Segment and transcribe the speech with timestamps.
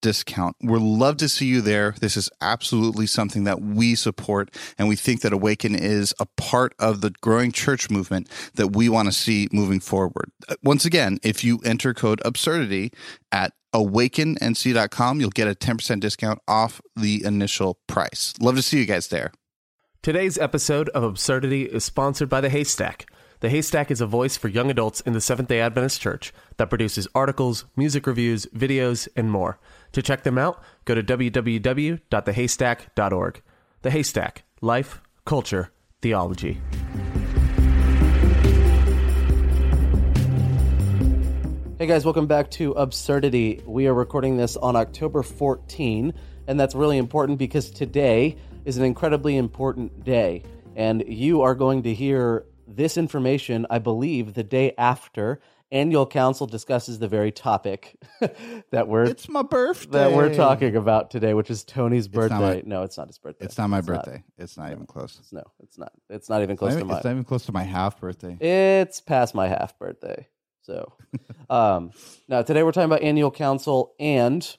[0.00, 0.56] discount.
[0.62, 1.94] We'd love to see you there.
[2.00, 6.74] This is absolutely something that we support, and we think that Awaken is a part
[6.78, 10.30] of the growing church movement that we want to see moving forward.
[10.48, 12.92] Uh, once again, if you enter code absurdity
[13.32, 18.32] at awakennc.com, you'll get a 10% discount off the initial price.
[18.40, 19.32] Love to see you guys there.
[20.00, 23.10] Today's episode of Absurdity is sponsored by The Haystack.
[23.40, 26.70] The Haystack is a voice for young adults in the Seventh day Adventist Church that
[26.70, 29.58] produces articles, music reviews, videos, and more.
[29.92, 33.42] To check them out, go to www.thehaystack.org.
[33.82, 35.70] The Haystack Life, Culture,
[36.02, 36.60] Theology.
[41.78, 43.62] Hey guys, welcome back to Absurdity.
[43.64, 46.12] We are recording this on October 14,
[46.48, 50.42] and that's really important because today is an incredibly important day.
[50.74, 55.38] And you are going to hear this information, I believe, the day after
[55.70, 57.96] annual council discusses the very topic
[58.70, 62.38] that we're it's my birthday that we're talking about today, which is Tony's birthday.
[62.38, 63.44] my, no, it's not his birthday.
[63.44, 64.12] It's not my it's birthday.
[64.12, 65.20] Not, it's not even close.
[65.32, 65.92] no, it's not.
[66.08, 66.96] It's not even close it's to mine.
[66.96, 68.36] It's not even close to my half birthday.
[68.40, 70.28] It's past my half birthday.
[70.62, 70.92] So,
[71.50, 71.92] um,
[72.28, 74.56] now today we're talking about annual council, and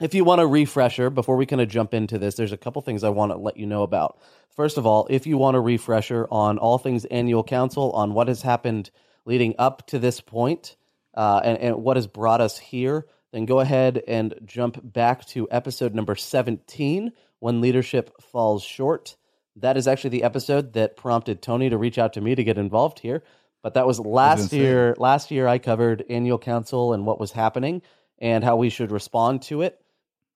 [0.00, 2.82] if you want a refresher before we kind of jump into this, there's a couple
[2.82, 4.18] things I want to let you know about.
[4.54, 8.28] First of all, if you want a refresher on all things annual council, on what
[8.28, 8.90] has happened
[9.24, 10.76] leading up to this point,
[11.14, 15.48] uh, and, and what has brought us here, then go ahead and jump back to
[15.50, 19.16] episode number 17 when leadership falls short.
[19.56, 22.58] That is actually the episode that prompted Tony to reach out to me to get
[22.58, 23.22] involved here.
[23.62, 24.94] But that was last year.
[24.98, 27.82] Last year, I covered annual council and what was happening
[28.18, 29.78] and how we should respond to it.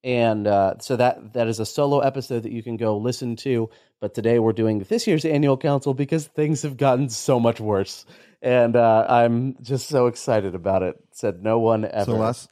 [0.05, 3.71] And uh, so that that is a solo episode that you can go listen to.
[4.01, 8.07] But today we're doing this year's annual council because things have gotten so much worse
[8.47, 10.97] and uh, I'm just so excited about it.
[11.11, 12.05] Said no one ever.
[12.05, 12.49] So last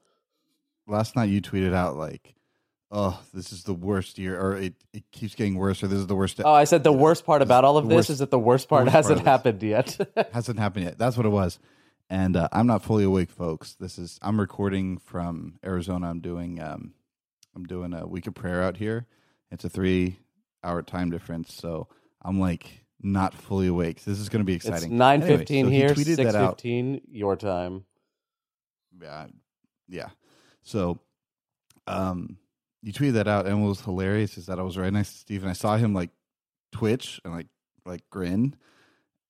[0.89, 2.35] last night you tweeted out like,
[2.91, 6.09] "Oh, this is the worst year," or it, it keeps getting worse, or this is
[6.09, 6.41] the worst.
[6.45, 8.69] Oh, I said the worst part about all of this worst, is that the worst
[8.69, 9.97] part worst hasn't part happened yet.
[10.33, 10.99] hasn't happened yet.
[10.99, 11.61] That's what it was.
[12.11, 13.75] And uh, I'm not fully awake, folks.
[13.75, 16.11] This is I'm recording from Arizona.
[16.11, 16.95] I'm doing um,
[17.55, 19.07] I'm doing a week of prayer out here.
[19.53, 20.19] It's a three
[20.65, 21.87] hour time difference, so
[22.21, 24.03] I'm like not fully awake.
[24.05, 24.91] This is going to be exciting.
[24.91, 27.85] It's nine fifteen anyway, so here, six fifteen your time.
[29.01, 29.27] Yeah,
[29.89, 30.09] yeah.
[30.63, 30.99] So,
[31.87, 32.39] um,
[32.83, 35.19] you tweeted that out, and what was hilarious is that I was right next to
[35.19, 36.11] Steve, and I saw him like
[36.73, 37.49] twitch and like
[37.85, 38.57] like grin,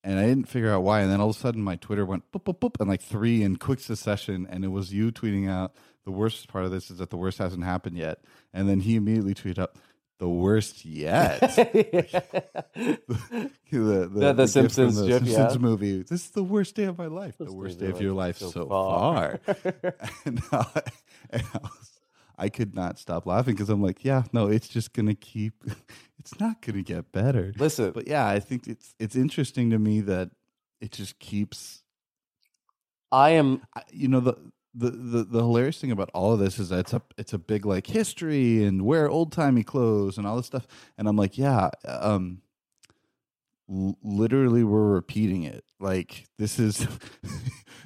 [0.03, 1.01] and I didn't figure out why.
[1.01, 3.43] And then all of a sudden, my Twitter went boop boop boop, and like three
[3.43, 5.75] in quick succession, and it was you tweeting out.
[6.05, 8.19] The worst part of this is that the worst hasn't happened yet,
[8.53, 9.79] and then he immediately tweeted up
[10.17, 11.39] the worst yet.
[11.55, 12.99] the,
[13.71, 15.57] the, the, the, Simpsons, the Simpsons yeah.
[15.57, 16.03] movie.
[16.03, 17.37] This is the worst day of my life.
[17.37, 19.39] The worst day of your life so, so far.
[19.39, 19.55] far.
[20.25, 20.81] and, I,
[21.29, 21.99] and I, was,
[22.37, 25.63] I, could not stop laughing because I'm like, yeah, no, it's just gonna keep.
[26.17, 27.53] It's not gonna get better.
[27.55, 30.31] Listen, but yeah, I think it's it's interesting to me that
[30.81, 31.83] it just keeps.
[33.11, 33.61] I am,
[33.91, 34.35] you know, the
[34.75, 37.39] the, the the hilarious thing about all of this is that it's a it's a
[37.39, 40.67] big like history and wear old timey clothes and all this stuff,
[40.97, 42.41] and I'm like, yeah, um,
[43.69, 45.65] l- literally we're repeating it.
[45.79, 46.87] Like this is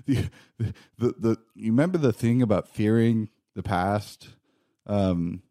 [0.08, 4.30] the, the the the you remember the thing about fearing the past,
[4.88, 5.44] um,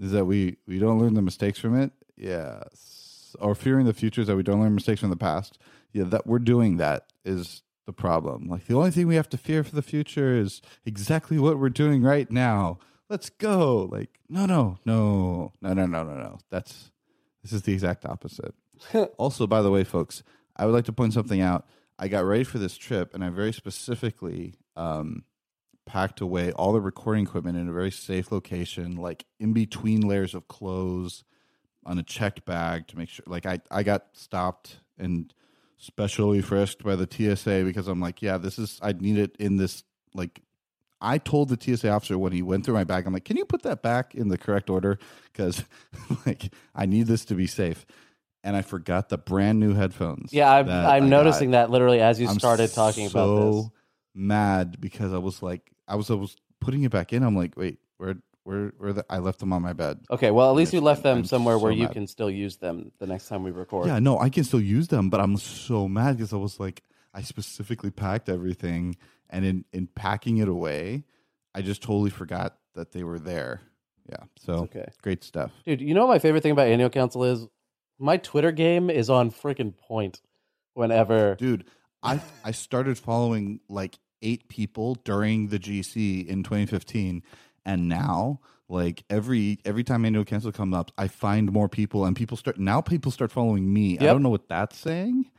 [0.00, 1.92] is that we we don't learn the mistakes from it.
[2.16, 5.58] Yes, or fearing the future is that we don't learn mistakes from the past.
[5.92, 8.48] Yeah, that we're doing that is the problem.
[8.48, 11.68] Like the only thing we have to fear for the future is exactly what we're
[11.68, 12.78] doing right now.
[13.08, 13.88] Let's go.
[13.90, 16.38] Like no, no, no, no, no, no, no, no.
[16.50, 16.90] That's
[17.42, 18.54] this is the exact opposite.
[19.18, 20.22] also, by the way, folks,
[20.56, 21.66] I would like to point something out.
[21.98, 25.24] I got ready for this trip, and I very specifically um,
[25.86, 30.34] packed away all the recording equipment in a very safe location, like in between layers
[30.34, 31.24] of clothes,
[31.86, 33.24] on a checked bag to make sure.
[33.26, 35.32] Like I, I got stopped and
[35.78, 39.56] specially frisked by the TSA because I'm like, yeah, this is I need it in
[39.56, 39.84] this
[40.14, 40.40] like
[41.00, 43.44] I told the TSA officer when he went through my bag, I'm like, can you
[43.44, 44.98] put that back in the correct order?
[45.32, 45.64] Because
[46.26, 47.84] like I need this to be safe.
[48.42, 50.32] And I forgot the brand new headphones.
[50.32, 51.68] Yeah, I'm, I'm noticing got.
[51.68, 53.70] that literally as you I'm started talking so about this.
[54.14, 57.22] mad because I was like, I was I was putting it back in.
[57.22, 60.00] I'm like, wait, where where where the, I left them on my bed.
[60.10, 61.92] Okay, well, at least you left them I'm somewhere where so you mad.
[61.92, 63.86] can still use them the next time we record.
[63.86, 66.82] Yeah, no, I can still use them, but I'm so mad because I was like,
[67.12, 68.96] I specifically packed everything,
[69.28, 71.04] and in in packing it away,
[71.54, 73.62] I just totally forgot that they were there.
[74.08, 74.86] Yeah, so okay.
[75.02, 75.50] great stuff.
[75.64, 77.46] Dude, you know what my favorite thing about annual council is?
[77.98, 80.20] My Twitter game is on freaking point
[80.74, 81.36] whenever.
[81.36, 81.64] dude
[82.02, 87.22] i i started following like eight people during the gc in 2015
[87.64, 92.16] and now like every every time annual cancel comes up i find more people and
[92.16, 95.30] people start now people start following me i don't know what that's saying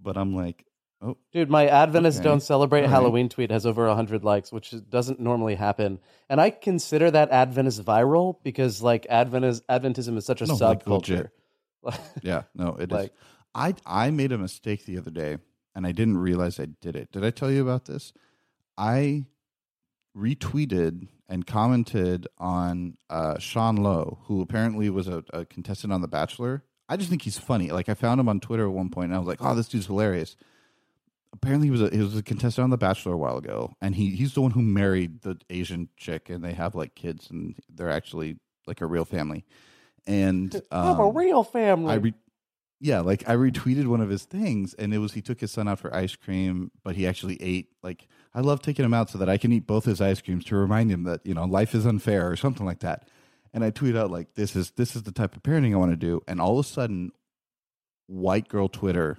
[0.00, 0.64] but i'm like
[1.00, 2.24] oh Dude, my Adventists Okay.
[2.24, 2.90] don't celebrate All right.
[2.92, 5.98] Halloween tweet has over 100 likes, which doesn't normally happen.
[6.28, 10.84] And I consider that Adventist viral because, like, Adventist, Adventism is such a No, like,
[10.84, 11.30] subculture.
[12.22, 12.96] yeah no it is.
[12.96, 13.12] Like-
[13.54, 15.38] i i made a mistake the other day
[15.74, 18.12] and i didn't realize i did it did i tell you about this
[18.78, 19.24] i
[20.16, 26.06] retweeted and commented on uh, Sean Lowe, who apparently was a, a contestant on The
[26.06, 26.62] Bachelor.
[26.90, 27.70] I just think he's funny.
[27.70, 29.66] Like I found him on Twitter at one point, and I was like, "Oh, this
[29.66, 30.36] dude's hilarious."
[31.32, 33.94] Apparently, he was a he was a contestant on The Bachelor a while ago, and
[33.94, 37.56] he he's the one who married the Asian chick, and they have like kids, and
[37.74, 38.36] they're actually
[38.66, 39.46] like a real family.
[40.06, 41.92] And I'm a um, real family.
[41.92, 42.14] I re-
[42.82, 45.68] yeah, like I retweeted one of his things, and it was he took his son
[45.68, 47.68] out for ice cream, but he actually ate.
[47.80, 50.44] Like I love taking him out so that I can eat both his ice creams
[50.46, 53.08] to remind him that you know life is unfair or something like that.
[53.54, 55.92] And I tweet out like this is this is the type of parenting I want
[55.92, 57.12] to do, and all of a sudden,
[58.08, 59.18] white girl Twitter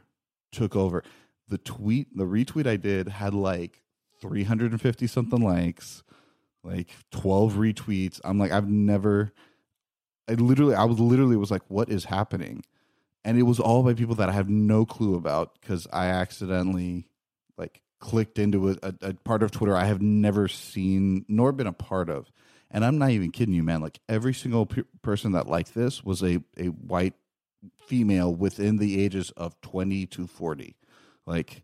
[0.52, 1.02] took over.
[1.48, 3.82] The tweet, the retweet I did had like
[4.20, 6.04] 350 something likes,
[6.66, 8.20] like 12 retweets.
[8.26, 9.32] I'm like, I've never,
[10.30, 12.64] I literally, I was literally was like, what is happening?
[13.26, 17.08] And it was all by people that I have no clue about because I accidentally
[17.58, 21.68] like clicked into a, a, a part of Twitter I have never seen nor been
[21.68, 22.32] a part of.
[22.70, 23.82] And I'm not even kidding you, man.
[23.82, 27.14] Like every single pe- person that liked this was a, a white
[27.86, 30.76] female within the ages of 20 to 40.
[31.26, 31.64] Like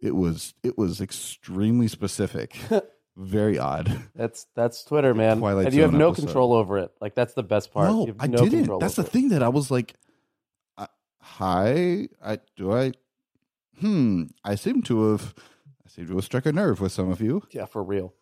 [0.00, 2.56] it was, it was extremely specific,
[3.16, 4.02] very odd.
[4.14, 5.38] That's that's Twitter, man.
[5.38, 6.26] Twilight and you have no episode.
[6.26, 6.92] control over it.
[7.00, 7.88] Like that's the best part.
[7.88, 8.78] No, You have I no didn't.
[8.78, 9.08] That's the it.
[9.08, 9.94] thing that I was like,
[11.22, 12.92] "Hi, I do I,
[13.80, 15.34] hmm, I seem to have,
[15.84, 17.42] I seem to have struck a nerve with some of you.
[17.50, 18.12] Yeah, for real.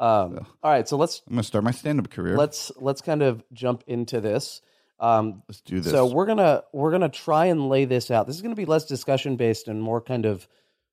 [0.00, 0.46] Um, So.
[0.64, 2.36] all right, so let's I'm gonna start my stand-up career.
[2.36, 4.60] Let's let's kind of jump into this.
[4.98, 5.92] Um, let's do this.
[5.92, 8.26] So we're gonna we're gonna try and lay this out.
[8.26, 10.48] This is gonna be less discussion based and more kind of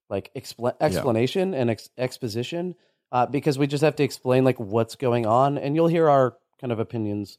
[0.09, 2.75] like expla- explanation and ex- exposition
[3.11, 6.37] uh, because we just have to explain like what's going on, and you'll hear our
[6.59, 7.37] kind of opinions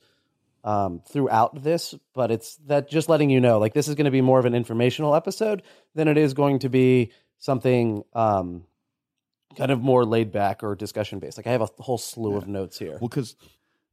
[0.65, 1.95] um, throughout this.
[2.15, 4.45] But it's that just letting you know, like this is going to be more of
[4.45, 5.63] an informational episode
[5.95, 8.65] than it is going to be something um,
[9.57, 11.37] kind of more laid back or discussion based.
[11.39, 12.93] Like I have a whole slew of notes here.
[13.01, 13.37] well, because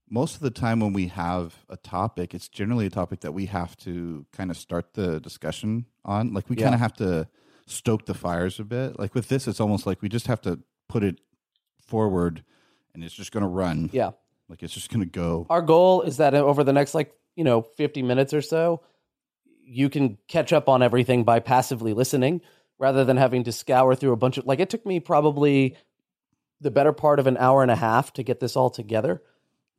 [0.10, 3.46] most of the time when we have a topic, it's generally a topic that we
[3.48, 6.34] have to kind of start the discussion on.
[6.34, 6.64] Like we Yeah.
[6.66, 7.28] kind of have to
[7.66, 8.98] stoke the fires a bit.
[9.00, 11.20] Like with this, it's almost like we just have to put it
[11.82, 12.44] forward,
[12.94, 13.90] and it's just gonna run.
[13.92, 14.12] Yeah.
[14.50, 15.46] Like it's just gonna go.
[15.50, 18.82] our goal is that over the next like you know 50 minutes or so
[19.66, 22.42] you can catch up on everything by passively listening
[22.80, 25.76] rather than having to scour through a bunch of like it took me probably
[26.62, 29.22] the better part of an hour and a half to get this all together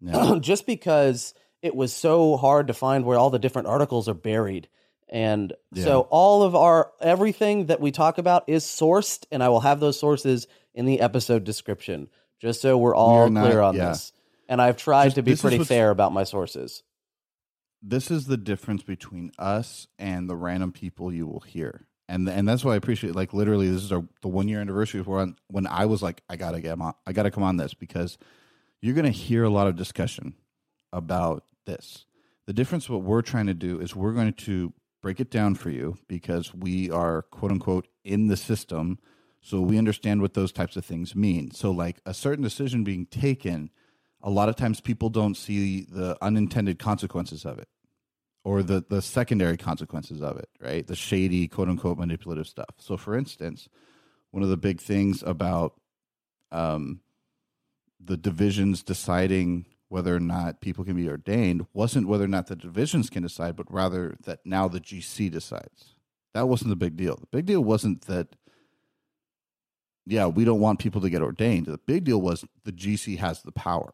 [0.00, 0.38] Yeah.
[0.40, 1.32] just because
[1.62, 4.68] it was so hard to find where all the different articles are buried
[5.08, 5.84] and Yeah.
[5.84, 9.80] so all of our everything that we talk about is sourced and i will have
[9.80, 12.08] those sources in the episode description
[12.40, 13.88] just so we're all are not- clear on yeah.
[13.88, 14.12] this
[14.48, 16.82] and i've tried Just- to be pretty fair about my sources
[17.82, 21.86] this is the difference between us and the random people you will hear.
[22.08, 25.02] And and that's why I appreciate like literally this is our the one year anniversary
[25.02, 28.16] when when I was like I gotta get on I gotta come on this because
[28.80, 30.34] you're gonna hear a lot of discussion
[30.92, 32.06] about this.
[32.46, 35.68] The difference what we're trying to do is we're going to break it down for
[35.68, 38.98] you because we are quote unquote in the system
[39.42, 41.50] so we understand what those types of things mean.
[41.50, 43.70] So like a certain decision being taken,
[44.22, 47.68] a lot of times people don't see the unintended consequences of it
[48.44, 50.86] or the the secondary consequences of it, right?
[50.86, 52.74] The shady, quote unquote, manipulative stuff.
[52.78, 53.68] So, for instance,
[54.30, 55.74] one of the big things about
[56.50, 57.00] um,
[58.02, 62.56] the divisions deciding whether or not people can be ordained wasn't whether or not the
[62.56, 65.94] divisions can decide, but rather that now the GC decides.
[66.34, 67.16] That wasn't the big deal.
[67.16, 68.36] The big deal wasn't that,
[70.06, 71.66] yeah, we don't want people to get ordained.
[71.66, 73.92] The big deal was the GC has the power.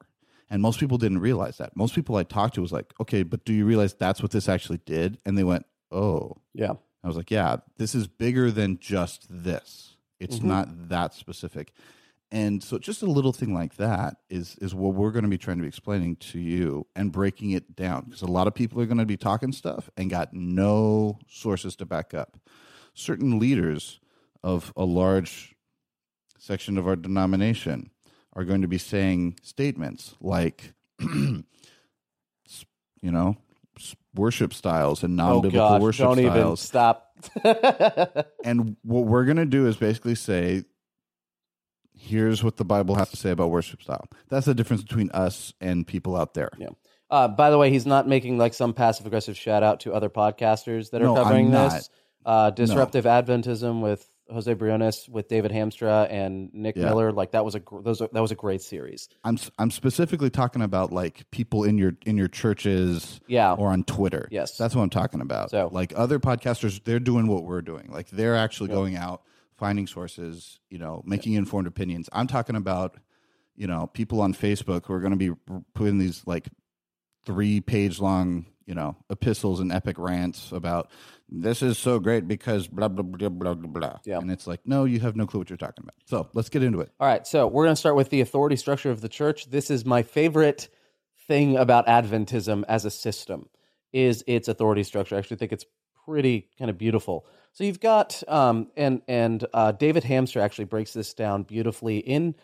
[0.50, 1.76] And most people didn't realize that.
[1.76, 4.48] Most people I talked to was like, okay, but do you realize that's what this
[4.48, 5.18] actually did?
[5.24, 6.36] And they went, oh.
[6.52, 6.74] Yeah.
[7.02, 9.96] I was like, yeah, this is bigger than just this.
[10.20, 10.44] It's Mhm.
[10.44, 11.72] not that specific.
[12.30, 15.38] And so just a little thing like that is is what we're going to be
[15.38, 18.80] trying to be explaining to you and breaking it down because a lot of people
[18.80, 22.38] are going to be talking stuff and got no sources to back up.
[22.94, 24.00] Certain leaders
[24.42, 25.54] of a large
[26.38, 27.90] section of our denomination
[28.36, 31.44] are going to be saying statements like you
[33.02, 33.36] know
[34.14, 37.10] worship styles and Oh non-biblical gosh, worship don't even styles stop.
[38.44, 40.64] and what we're going to do is basically say,
[41.96, 44.06] here's what the Bible has to say about worship style.
[44.28, 46.50] That's the difference between us and people out there.
[46.58, 46.68] Yeah.
[47.10, 50.08] Uh, by the way, he's not making like some passive aggressive shout out to other
[50.08, 51.72] podcasters that are No, I'm covering not.
[51.72, 51.90] this.
[52.24, 56.84] Uh, Disruptive Adventism with Jose Briones, with David Hamstra and Nick Yeah.
[56.86, 57.12] Miller.
[57.12, 59.08] Like that was a gr- those are, that was a great series.
[59.22, 63.52] I'm I'm specifically talking about like people in your in your churches Yeah.
[63.52, 64.26] or on Twitter.
[64.30, 64.56] Yes.
[64.56, 65.50] that's what I'm talking about.
[65.50, 67.90] So- like other podcasters, they're doing what we're doing.
[67.92, 69.22] Like they're actually going out,
[69.58, 72.08] finding sources, you know, making informed opinions.
[72.12, 72.96] I'm talking about,
[73.56, 75.30] you know, people on Facebook who are going to be
[75.74, 76.48] putting these like
[77.24, 80.90] three page long, you know, epistles and epic rants about
[81.28, 83.98] this is so great because blah blah blah blah blah blah.
[84.04, 84.18] Yeah.
[84.18, 85.94] and it's like, no, you have no clue what you're talking about.
[86.06, 86.90] So let's get into it.
[87.00, 89.46] All right, so we're going to start with the authority structure of the church.
[89.50, 90.68] This is my favorite
[91.26, 93.48] thing about Adventism as a system
[93.92, 95.14] is its authority structure.
[95.14, 95.64] I actually think it's
[96.04, 97.26] pretty kind of beautiful.
[97.52, 102.34] So you've got um, and and uh, David Hamstra actually breaks this down beautifully in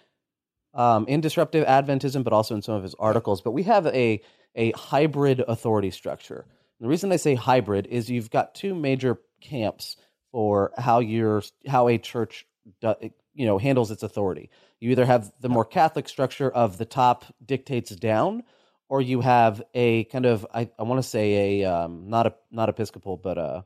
[0.73, 3.43] um, in disruptive Adventism, but also in some of his articles.
[3.43, 4.23] But we have a
[4.55, 6.47] a hybrid authority structure.
[6.81, 9.97] The reason I say hybrid is you've got two major camps
[10.33, 12.47] for how your how a church
[12.81, 12.95] do,
[13.35, 14.51] you know handles its authority.
[14.81, 18.45] You either have the more Catholic structure of the top dictates down,
[18.89, 22.35] or you have a kind of I, I want to say a um, not a
[22.51, 23.65] not Episcopal but a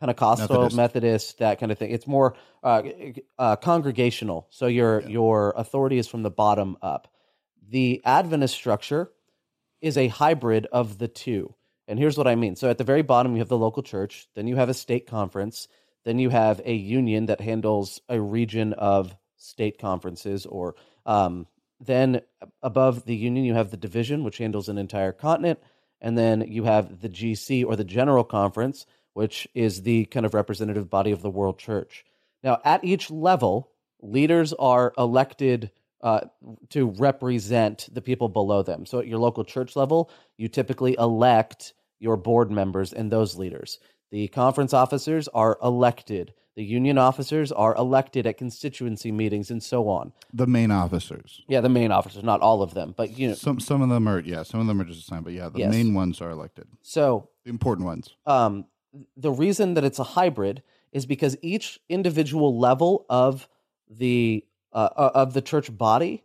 [0.00, 0.76] Pentecostal Methodist.
[0.76, 1.38] Methodist.
[1.38, 1.90] that kind of thing.
[1.90, 2.82] It's more uh,
[3.38, 4.46] uh, congregational.
[4.50, 7.08] So your your authority is from the bottom up.
[7.68, 9.10] The Adventist structure
[9.80, 11.54] is a hybrid of the two.
[11.88, 12.56] And here's what I mean.
[12.56, 15.06] So at the very bottom, you have the local church, then you have a state
[15.06, 15.66] conference,
[16.04, 21.46] then you have a union that handles a region of state conferences, or um,
[21.80, 22.20] then
[22.62, 25.58] above the union, you have the division, which handles an entire continent,
[26.00, 30.34] and then you have the GC or the General Conference, which is the kind of
[30.34, 32.04] representative body of the world church.
[32.42, 33.70] Now, at each level,
[34.00, 35.70] leaders are elected
[36.02, 36.20] uh,
[36.70, 38.86] to represent the people below them.
[38.86, 43.78] So at your local church level, you typically elect your board members and those leaders.
[44.10, 46.32] The conference officers are elected.
[46.56, 50.12] The union officers are elected at constituency meetings and so on.
[50.32, 51.42] The main officers.
[51.48, 53.34] Yeah, the main officers, not all of them, but you know.
[53.34, 55.60] Some some of them are yeah, some of them are just assigned, but yeah, the
[55.60, 55.70] Yes.
[55.70, 56.66] main ones are elected.
[56.82, 58.14] So The important ones.
[58.26, 58.64] um,
[59.16, 63.48] the reason that it's a hybrid is because each individual level of
[63.88, 66.24] the uh, uh, of the church body,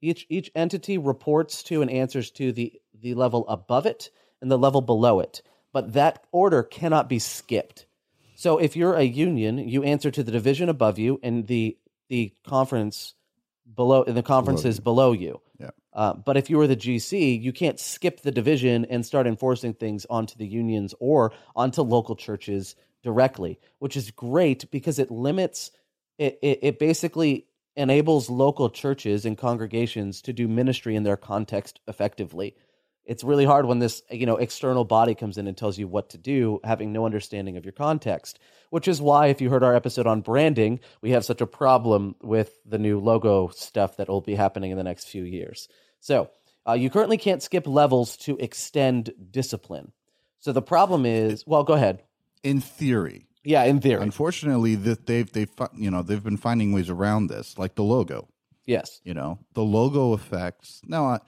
[0.00, 4.10] each each entity reports to and answers to the the level above it
[4.40, 5.42] and the level below it.
[5.72, 7.86] But that order cannot be skipped.
[8.34, 12.32] So if you're a union, you answer to the division above you and the the
[12.46, 13.14] conference
[13.74, 15.40] below and the conferences Below is below you.
[15.58, 15.70] Yeah.
[15.92, 19.74] Uh, but if you were the GC, you can't skip the division and start enforcing
[19.74, 25.70] things onto the unions or onto local churches directly, which is great because it limits
[26.18, 26.38] it.
[26.42, 32.54] It, it basically enables local churches and congregations to do ministry in their context effectively.
[33.04, 36.10] It's really hard when this you know external body comes in and tells you what
[36.10, 38.38] to do, having no understanding of your context.
[38.70, 42.14] Which is why, if you heard our episode on branding, we have such a problem
[42.22, 45.68] with the new logo stuff that will be happening in the next few years.
[46.00, 46.30] So
[46.66, 49.92] uh, you currently can't skip levels to extend discipline.
[50.38, 52.02] So the problem is, well, go ahead.
[52.42, 53.26] In theory.
[53.44, 57.58] Yeah, in theory, Unfortunately, that they've they've you know they've been finding ways around this,
[57.58, 58.28] like the logo.
[58.66, 59.00] yes.
[59.04, 60.80] You know, the logo effects.
[60.86, 61.18] Now, I,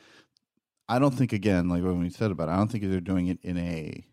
[0.88, 3.26] I don't think again, like when we said about, it, I don't think they're doing
[3.28, 4.04] it in a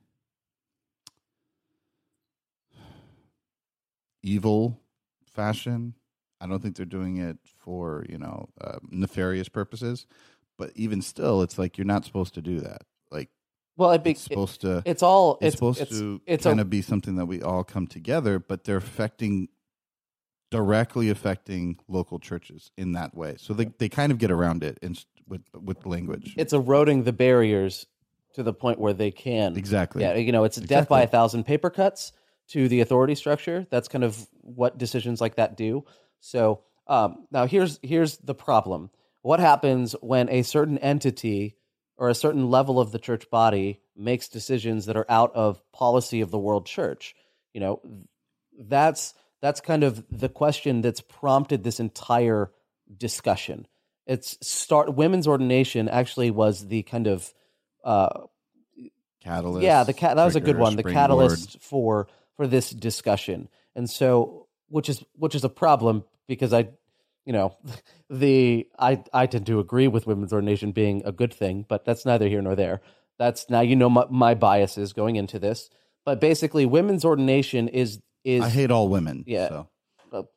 [4.23, 4.79] evil
[5.25, 5.93] fashion.
[6.39, 10.05] I don't think they're doing it for you know uh, nefarious purposes.
[10.57, 12.83] But even still, it's like you're not supposed to do that.
[13.11, 13.29] Like
[13.77, 14.83] Well, it be, It's supposed to.
[14.85, 17.41] it's all it's, it's supposed it's, to it's kind a, of be something that we
[17.41, 19.47] all come together, but they're affecting
[20.51, 23.35] directly affecting local churches in that way.
[23.39, 24.95] So they, they kind of get around it in,
[25.27, 26.35] with with language.
[26.37, 27.87] it's eroding the barriers
[28.33, 30.03] to the point where they can exactly.
[30.03, 32.11] Yeah, you know, it's death by a thousand paper cuts
[32.49, 33.65] to the authority structure.
[33.69, 35.85] That's kind of what decisions like that do.
[36.19, 38.89] So um, now here's here's the problem.
[39.21, 41.55] What happens when a certain entity
[42.01, 46.21] or a certain level of the church body makes decisions that are out of policy
[46.21, 47.15] of the world church?
[47.53, 47.81] You know,
[48.59, 52.49] that's that's kind of the question that's prompted this entire
[52.97, 53.67] discussion.
[54.07, 57.31] It's start women's ordination actually was the kind of
[57.83, 58.21] uh,
[59.23, 59.63] Catalyst.
[59.63, 60.75] yeah, the cat that was a good one.
[60.75, 66.51] The catalyst for for this discussion, and so which is which is a problem because
[66.51, 66.69] I,
[67.31, 67.55] you know,
[68.09, 72.05] the I I tend to agree with women's ordination being a good thing, but that's
[72.05, 72.81] neither here nor there.
[73.17, 75.69] That's now you know my, my biases going into this,
[76.03, 79.23] but basically, women's ordination is is I hate all women.
[79.25, 79.47] Yeah.
[79.47, 80.29] So.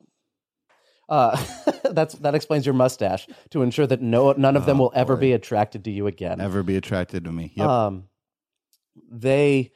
[1.09, 1.43] uh,
[1.91, 5.15] that's that explains your mustache to ensure that no none of them Oh, will ever
[5.17, 5.21] boy.
[5.21, 6.37] be attracted to you again.
[6.37, 7.51] Never be attracted to me.
[7.55, 7.67] Yep.
[7.67, 8.03] Um,
[9.11, 9.73] they,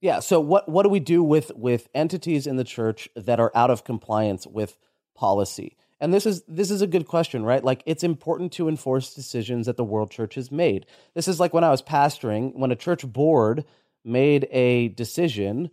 [0.00, 0.20] yeah.
[0.20, 3.70] So what what do we do with with entities in the church that are out
[3.70, 4.78] of compliance with
[5.16, 5.76] policy?
[6.02, 7.62] And this is this is a good question, right?
[7.64, 10.84] Like it's important to enforce decisions that the world church has made.
[11.14, 13.64] This is like when I was pastoring, when a church board
[14.04, 15.70] made a decision.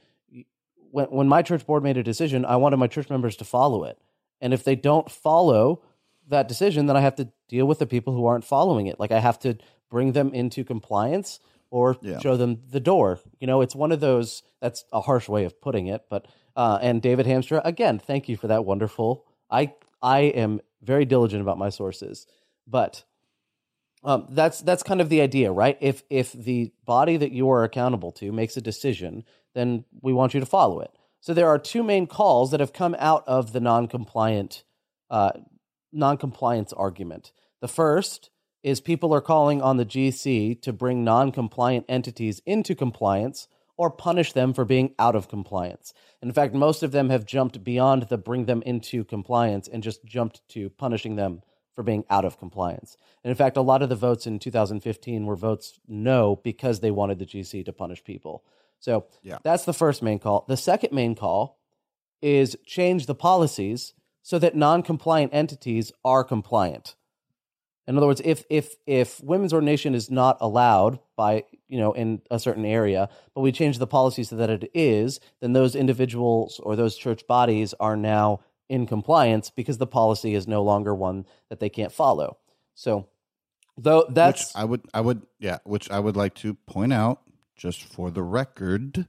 [0.91, 3.83] When when my church board made a decision, I wanted my church members to follow
[3.83, 3.97] it.
[4.39, 5.81] And if they don't follow
[6.27, 8.99] that decision, then I have to deal with the people who aren't following it.
[8.99, 9.57] Like I have to
[9.89, 11.39] bring them into compliance
[11.71, 12.19] or Yeah.
[12.19, 13.19] show them the door.
[13.39, 14.43] You know, it's one of those.
[14.61, 17.97] That's a harsh way of putting it, but uh, and David Hamstra again.
[17.97, 19.25] Thank you for that wonderful.
[19.49, 22.25] I I am very diligent about my sources,
[22.67, 23.03] but
[24.03, 25.77] um, that's that's kind of the idea, right?
[25.81, 30.33] If if the body that you are accountable to makes a decision, then we want
[30.33, 30.91] you to follow it.
[31.21, 34.63] So there are two main calls that have come out of the non-compliant
[35.09, 35.31] uh,
[35.91, 37.31] non-compliance argument.
[37.61, 38.29] The first
[38.63, 43.47] is people are calling on the GC to bring non-compliant entities into compliance
[43.79, 45.93] or punish them for being out of compliance.
[46.21, 50.03] In fact, most of them have jumped beyond the bring them into compliance and just
[50.03, 51.41] jumped to punishing them
[51.75, 52.97] for being out of compliance.
[53.23, 56.91] And in fact, a lot of the votes in 2015 were votes no because they
[56.91, 58.43] wanted the GC to punish people.
[58.81, 59.37] So Yeah.
[59.43, 60.43] that's the first main call.
[60.49, 61.57] The second main call
[62.21, 66.95] is change the policies so that non-compliant entities are compliant.
[67.89, 72.21] In other words, if if if women's ordination is not allowed by you know in
[72.29, 76.59] a certain area, but we change the policy so that it is, then those individuals
[76.61, 81.25] or those church bodies are now in compliance because the policy is no longer one
[81.49, 82.37] that they can't follow.
[82.75, 83.07] So,
[83.75, 87.21] though that's which I would, I would, yeah, which I would like to point out,
[87.55, 89.07] just for the record,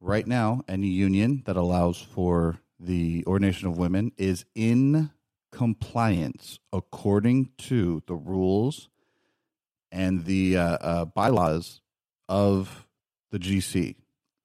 [0.00, 5.12] right now, any union that allows for the ordination of women is in
[5.56, 8.90] compliance according to the rules
[9.90, 11.80] and the uh, uh, bylaws
[12.28, 12.86] of
[13.30, 13.96] the GC.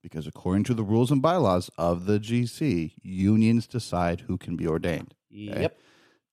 [0.01, 4.65] Because according to the rules and bylaws of the GC, unions decide who can be
[4.65, 5.77] ordained yep.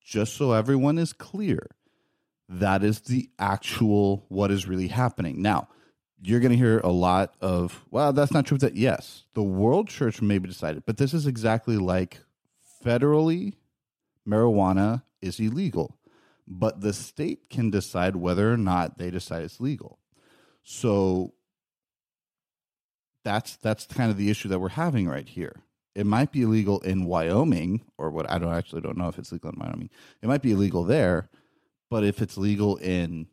[0.00, 1.66] just so everyone is clear,
[2.48, 5.42] that is the actual what is really happening.
[5.42, 5.66] Now,
[6.22, 8.58] you're going to hear a lot of, well, that's not true.
[8.58, 12.20] That yes, the world church may be decided, but this is exactly like
[12.84, 13.54] federally,
[14.28, 15.96] marijuana is illegal,
[16.46, 19.98] but the state can decide whether or not they decide it's legal.
[20.62, 21.32] So
[23.24, 25.62] that's that's kind of the issue that we're having right here.
[25.94, 29.32] It might be illegal in Wyoming, or what I don't actually don't know if it's
[29.32, 29.90] legal in Wyoming.
[30.22, 31.28] It might be illegal there,
[31.90, 33.26] but if it's legal in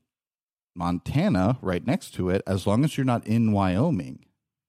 [0.76, 4.26] Montana, right next to it, as long as you're not in Wyoming,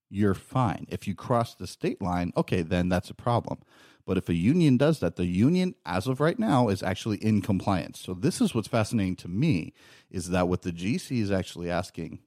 [0.09, 0.87] you're fine.
[0.89, 3.59] If you cross the state line, okay, then that's a problem.
[4.07, 7.43] But if a union does that, the union, as of right now, is actually in
[7.43, 8.01] compliance.
[8.01, 9.73] So this is what's fascinating to me
[10.11, 12.21] is that what the GC is actually asking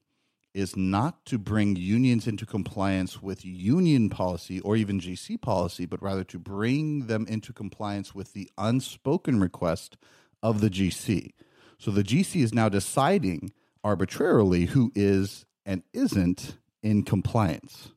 [0.53, 6.01] is not to bring unions into compliance with union policy or even GC policy, but
[6.01, 9.95] rather to bring them into compliance with the unspoken request
[10.43, 11.31] of the GC.
[11.77, 17.91] So the GC is now deciding arbitrarily who is and isn't in compliance.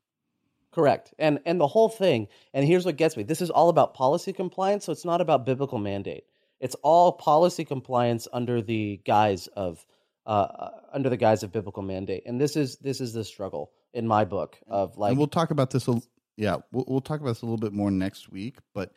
[0.73, 1.13] Correct.
[1.19, 3.23] And and the whole thing, and here's what gets me.
[3.23, 6.25] This is all about policy compliance, so it's not about biblical mandate.
[6.61, 9.85] It's all policy compliance under the guise of
[10.25, 12.23] uh, under the guise of biblical mandate.
[12.25, 15.51] And this is this is the struggle in my book of like and we'll talk
[15.51, 15.89] about this.
[15.89, 16.01] A,
[16.37, 18.57] yeah, we'll, we'll talk about this a little bit more next week.
[18.73, 18.93] But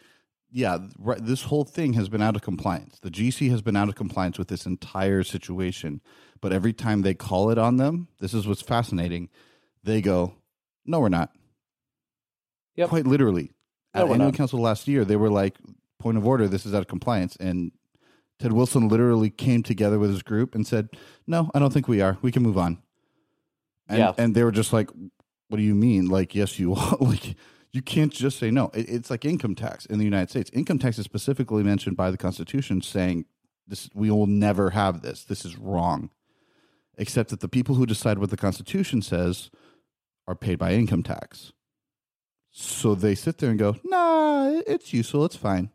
[0.51, 2.99] yeah, right, this whole thing has been out of compliance.
[2.99, 6.01] The GC has been out of compliance with this entire situation.
[6.39, 9.29] But every time they call it on them, this is what's fascinating.
[9.83, 10.35] They go,
[10.85, 11.31] "No, we're not."
[12.75, 12.89] Yep.
[12.89, 13.51] Quite literally,
[13.93, 14.33] No, at annual not.
[14.35, 15.57] council last year, they were like,
[15.99, 17.71] "Point of order, this is out of compliance." And
[18.39, 20.89] Ted Wilson literally came together with his group and said,
[21.25, 22.17] "No, I don't think we are.
[22.21, 22.79] We can move on."
[23.87, 24.13] And, Yeah.
[24.17, 24.89] and they were just like,
[25.47, 26.07] "What do you mean?
[26.07, 26.97] Like, yes, you are.
[26.99, 27.35] like,
[27.71, 28.71] you can't just say no.
[28.73, 30.49] It, it's like income tax in the United States.
[30.53, 33.25] Income tax is specifically mentioned by the Constitution, saying
[33.67, 35.23] this we will never have this.
[35.23, 36.09] This is wrong.
[36.97, 39.49] Except that the people who decide what the Constitution says
[40.27, 41.51] are paid by income tax.
[42.57, 45.25] So they sit there and go, "Nah, it's useful.
[45.25, 45.71] It's fine."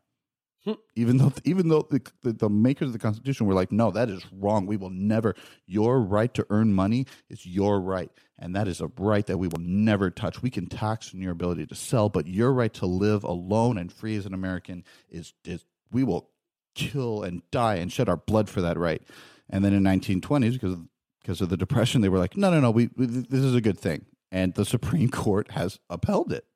[0.65, 0.73] Hmm.
[0.95, 4.09] even though, even though the, the the makers of the Constitution were like, "No, that
[4.09, 4.65] is wrong.
[4.65, 5.35] We will never.
[5.67, 9.49] Your right to earn money is your right, and that is a right that we
[9.49, 10.41] will never touch.
[10.41, 13.93] We can tax on your ability to sell, but your right to live alone and
[13.93, 16.31] free as an American is is we will
[16.75, 19.03] kill and die and shed our blood for that right."
[19.51, 20.87] And then in 1920s, because of,
[21.21, 22.71] because of the depression, they were like, "No, no, no.
[22.71, 26.47] We, we this is a good thing," and the Supreme Court has upheld it.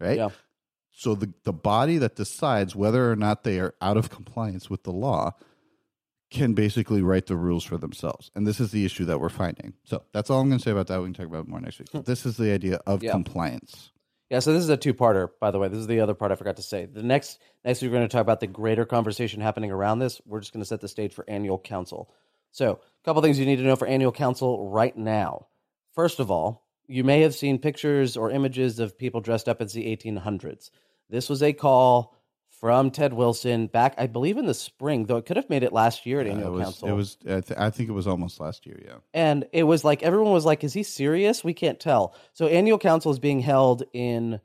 [0.00, 0.16] Right.
[0.16, 0.28] Yeah.
[0.92, 4.84] So the the body that decides whether or not they are out of compliance with
[4.84, 5.32] the law
[6.30, 8.30] can basically write the rules for themselves.
[8.34, 9.72] And this is the issue that we're finding.
[9.84, 10.98] So that's all I'm going to say about that.
[11.00, 11.88] We can talk about it more next week.
[11.90, 12.00] Hmm.
[12.02, 13.12] This is the idea of Yeah.
[13.12, 13.92] compliance.
[14.28, 15.68] Yeah, so this is a two-parter, by the way.
[15.68, 16.84] This is the other part I forgot to say.
[16.84, 20.20] The next next we're going to talk about the greater conversation happening around this.
[20.26, 22.12] We're just going to set the stage for annual council.
[22.50, 25.46] So, a couple things you need to know for annual council right now.
[25.94, 29.72] First of all, you may have seen pictures or images of people dressed up as
[29.72, 30.70] the 1800s.
[31.10, 32.14] This was a call
[32.60, 35.72] from Ted Wilson back, I believe, in the spring, though it could have made it
[35.72, 36.88] last year at annual it was, council.
[36.88, 38.96] it was I, th- I think it was almost last year, yeah.
[39.14, 42.78] and it was like everyone was like is he serious we can't tell so annual
[42.78, 44.40] council is being held in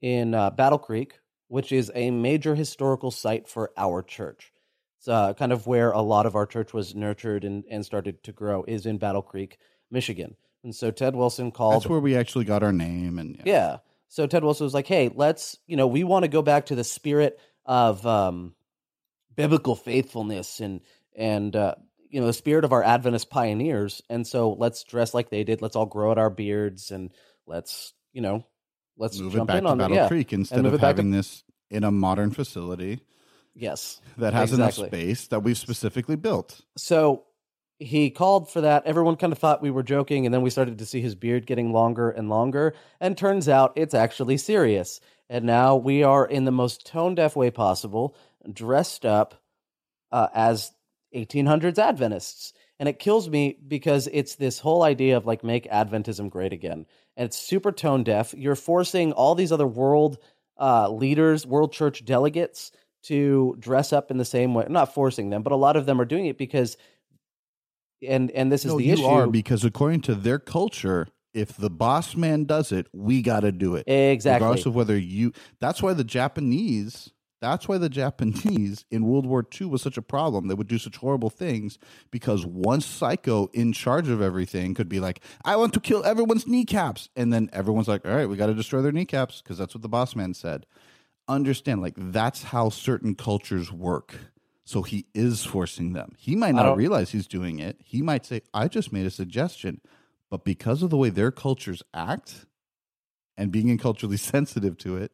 [0.00, 4.52] in uh, battle creek which is a major historical site for our church
[4.98, 8.22] it's uh, kind of where a lot of our church was nurtured and, and started
[8.24, 9.58] to grow is in battle creek
[9.90, 13.78] michigan and so ted wilson called That's where we actually got our name and yeah.
[14.10, 16.74] So Ted Wilson was like, "Hey, let's you know we want to go back to
[16.74, 18.54] the spirit of um,
[19.36, 20.80] biblical faithfulness and
[21.14, 21.74] and uh,
[22.08, 25.60] you know the spirit of our Adventist pioneers, and so let's dress like they did.
[25.60, 27.12] Let's all grow out our beards and
[27.46, 28.46] let's you know
[28.96, 29.96] let's move it back in to Battle.
[29.96, 30.08] Yeah.
[30.08, 33.00] Creek instead of back to- having this in a modern facility
[33.54, 34.00] Yes.
[34.16, 34.84] that has Exactly.
[34.84, 36.62] enough space that we've specifically built.
[36.78, 37.24] So
[37.78, 38.86] he called for that.
[38.86, 41.46] Everyone kind of thought we were joking, and then we started to see his beard
[41.46, 42.74] getting longer and longer.
[43.00, 45.00] And turns out it's actually serious.
[45.30, 48.16] And now we are in the most tone deaf way possible,
[48.50, 49.42] dressed up
[50.10, 50.72] uh, as
[51.14, 52.52] 1800s Adventists.
[52.80, 56.86] And it kills me because it's this whole idea of like make Adventism great again.
[57.16, 58.34] And it's super tone deaf.
[58.36, 60.18] You're forcing all these other world
[60.58, 62.72] uh, leaders, world church delegates
[63.04, 64.66] to dress up in the same way.
[64.68, 66.76] Not forcing them, but a lot of them are doing it because
[68.06, 69.04] and and this is the you issue.
[69.04, 73.52] are because according to their culture, if the boss man does it, we got to
[73.52, 73.84] do it.
[73.88, 74.44] exactly.
[74.44, 75.32] Regardless of whether you.
[75.60, 77.10] That's why the Japanese.
[77.40, 80.48] That's why the Japanese in World War II was such a problem.
[80.48, 81.78] They would do such horrible things
[82.10, 86.48] because one psycho in charge of everything could be like, "I want to kill everyone's
[86.48, 89.72] kneecaps," and then everyone's like, "All right, we got to destroy their kneecaps because that's
[89.74, 90.66] what the boss man said."
[91.28, 94.16] Understand, like that's how certain cultures work.
[94.68, 96.12] So he is forcing them.
[96.18, 97.78] He might not realize he's doing it.
[97.82, 99.80] He might say, "I just made a suggestion,"
[100.28, 102.44] but because of the way their cultures act
[103.38, 105.10] and being culturally sensitive to it,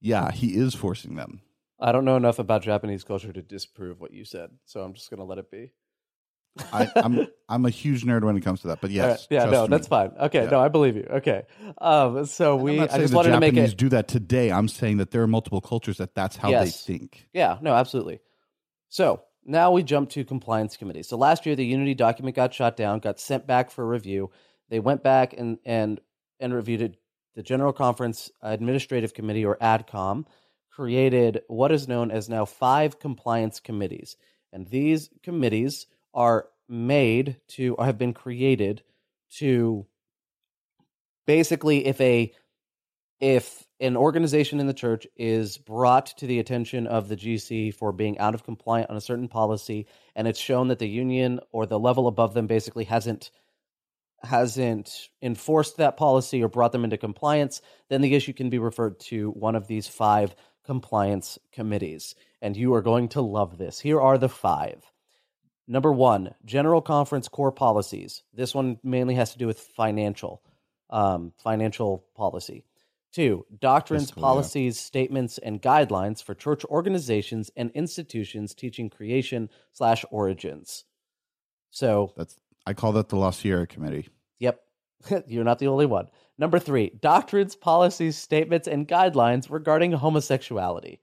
[0.00, 1.40] yeah, he is forcing them.
[1.80, 5.10] I don't know enough about Japanese culture to disprove what you said, so I'm just
[5.10, 5.72] going to let it be.
[6.72, 9.08] I, I'm I'm a huge nerd when it comes to that, but All right.
[9.08, 9.68] yes, Yeah, no, me.
[9.70, 10.12] that's fine.
[10.20, 10.50] Okay, Yeah.
[10.50, 11.08] no, I believe you.
[11.10, 11.42] Okay.
[11.78, 13.76] Um, so we, I just the wanted Japanese to make it.
[13.76, 14.52] do that today.
[14.52, 16.64] I'm saying that there are multiple cultures that that's how Yes.
[16.64, 17.26] they think.
[17.32, 18.20] Yeah, no, absolutely.
[18.88, 21.02] So now we jump to compliance committee.
[21.02, 24.30] So last year, the Unity document got shot down, got sent back for review.
[24.68, 26.00] They went back and and
[26.40, 26.96] and reviewed it.
[27.34, 30.24] The General Conference Administrative Committee, or ADCOM,
[30.70, 34.16] created what is known as now five compliance committees,
[34.52, 38.82] and these committees are made to or have been created
[39.30, 39.86] to
[41.26, 42.32] basically if a
[43.20, 47.92] if an organization in the church is brought to the attention of the GC for
[47.92, 51.66] being out of compliant on a certain policy and it's shown that the union or
[51.66, 53.30] the level above them basically hasn't
[54.22, 57.60] hasn't enforced that policy or brought them into compliance
[57.90, 60.34] then the issue can be referred to one of these five
[60.66, 62.14] compliance committees.
[62.42, 63.80] And you are going to love this.
[63.80, 64.84] Here are the five.
[65.68, 68.22] Number 1 general conference core policies.
[68.34, 70.42] This one mainly has to do with financial
[70.90, 72.64] um, financial policy
[73.12, 74.20] Two, doctrines, yeah.
[74.20, 80.84] policies, statements, and guidelines for church organizations and institutions teaching creation slash origins.
[81.70, 84.08] So, That's I call that the La Sierra Committee.
[84.38, 84.60] yep,
[85.26, 86.08] you're not the only one.
[86.38, 91.00] Number three, doctrines, policies, statements, and guidelines regarding homosexuality.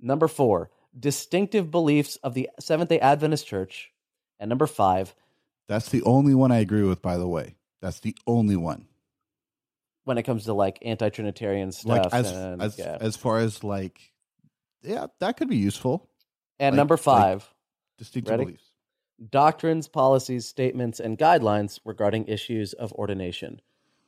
[0.00, 3.90] Number four, distinctive beliefs of the Seventh day Adventist Church.
[4.38, 5.14] And number five,
[5.66, 7.56] That's the only one I agree with, by the way.
[7.80, 8.86] That's the only one.
[10.04, 12.12] When it comes to like anti Trinitarian stuff.
[12.12, 12.98] Like as and, as yeah.
[13.00, 14.00] as far as like,
[14.82, 16.08] yeah, that could be useful.
[16.58, 17.54] and like- number like- five,
[17.98, 18.44] Distinctive Ready?
[18.44, 18.70] beliefs.
[19.30, 23.60] doctrines, policies, statements, and guidelines regarding issues of ordination.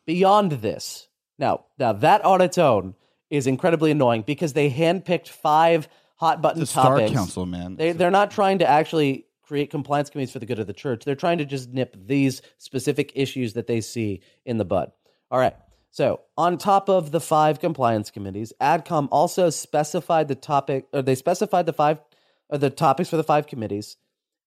[0.07, 2.95] Beyond this, now, now that on its own
[3.31, 7.13] is incredibly annoying because they handpicked five hot button The Star topics.
[7.13, 7.77] Council, man.
[7.77, 11.05] They, they're not trying to actually create compliance committees for the good of the church.
[11.05, 14.91] They're trying to just nip these specific issues that they see in the bud.
[15.31, 15.55] All right.
[15.90, 21.14] So, on top of the five compliance committees, AdCom also specified the topic, or they
[21.14, 22.01] specified the five,
[22.49, 23.96] or the topics for the five committees,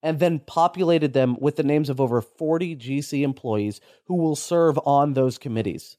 [0.04, 4.80] and then populated them with the names of over 40 GC employees who will serve
[4.86, 5.98] on those committees.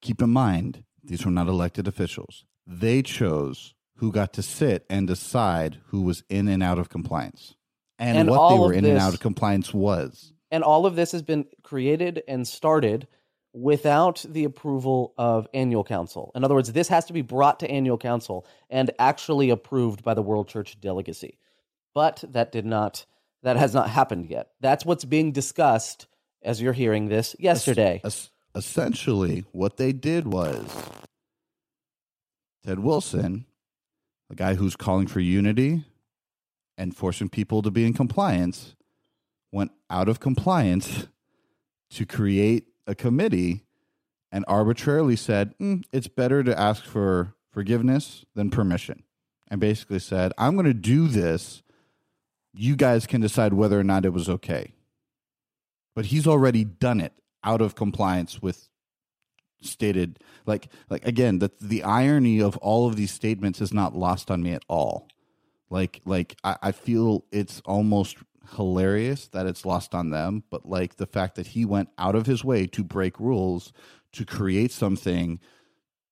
[0.00, 2.44] Keep in mind, these were not elected officials.
[2.66, 7.54] They chose who got to sit and decide who was in and out of compliance
[7.98, 10.32] and, And what they were in and out of compliance was.
[10.50, 13.08] And all of this has been created and started
[13.54, 16.32] without the approval of annual council.
[16.34, 20.12] In other words, this has to be brought to annual council and actually approved by
[20.12, 21.38] the World Church delegacy.
[21.94, 23.06] But that did not
[23.44, 24.50] that has not happened yet.
[24.60, 26.06] That's what's being discussed
[26.42, 28.00] as you're hearing this yesterday.
[28.02, 30.66] Es- essentially, what they did was
[32.66, 33.44] Ted Wilson,
[34.30, 35.84] the guy who's calling for unity
[36.78, 38.74] and forcing people to be in compliance,
[39.52, 41.06] went out of compliance
[41.90, 43.64] to create a committee
[44.30, 49.04] and arbitrarily said, "Mm, it's better to ask for forgiveness than permission.
[49.48, 51.62] And basically said, I'm going to do this.
[52.52, 54.72] You guys can decide whether or not it was okay
[55.94, 58.68] but he's already done it out of compliance with
[59.60, 64.30] stated like like again the the irony of all of these statements is not lost
[64.30, 65.08] on me at all
[65.70, 68.18] like like I, I feel it's almost
[68.56, 72.26] hilarious that it's lost on them but like the fact that he went out of
[72.26, 73.72] his way to break rules
[74.12, 75.40] to create something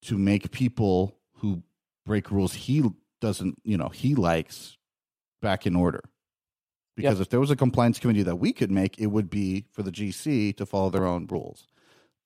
[0.00, 1.62] to make people who
[2.04, 2.82] break rules he
[3.20, 4.76] doesn't you know he likes
[5.40, 6.02] back in order
[6.96, 9.82] because if there was a compliance committee that we could make, it would be for
[9.82, 11.66] the GC to follow their own rules.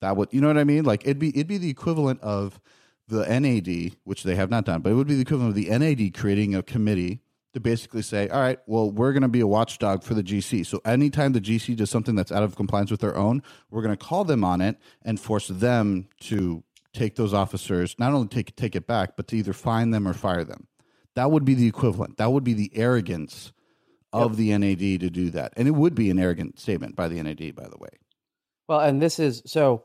[0.01, 0.83] That would, you know what I mean?
[0.83, 2.59] Like it'd be it'd be the equivalent of
[3.07, 5.69] the NAD, which they have not done, but it would be the equivalent of the
[5.69, 7.21] NAD creating a committee
[7.57, 10.63] to basically say, all right, well, we're going to be a watchdog for the GC.
[10.63, 13.41] So anytime the GC does something that's out of compliance with their own,
[13.71, 18.13] we're going to call them on it and force them to take those officers, not
[18.13, 20.67] only take take it back, but to either fine them or fire them.
[21.15, 22.17] That would be the equivalent.
[22.17, 23.53] That would be the arrogance
[24.13, 25.53] of the NAD to do that.
[25.57, 27.89] And it would be an arrogant statement by the NAD, by the way.
[28.67, 29.83] Well, and this is so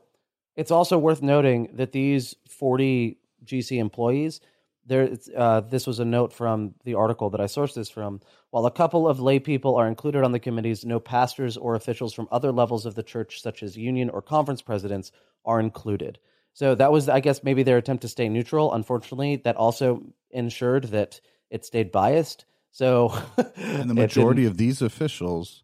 [0.55, 4.41] it's also worth noting that these 40 GC employees,
[4.85, 8.19] there, it's, uh, this was a note from the article that I sourced this from.
[8.51, 12.13] While a couple of lay people are included on the committees, no pastors or officials
[12.13, 15.11] from other levels of the church, such as union or conference presidents,
[15.45, 16.19] are included.
[16.53, 18.73] So that was, I guess, maybe their attempt to stay neutral.
[18.73, 21.19] Unfortunately, that also ensured that
[21.49, 22.45] it stayed biased.
[22.71, 23.13] So,
[23.57, 25.63] And the majority of these officials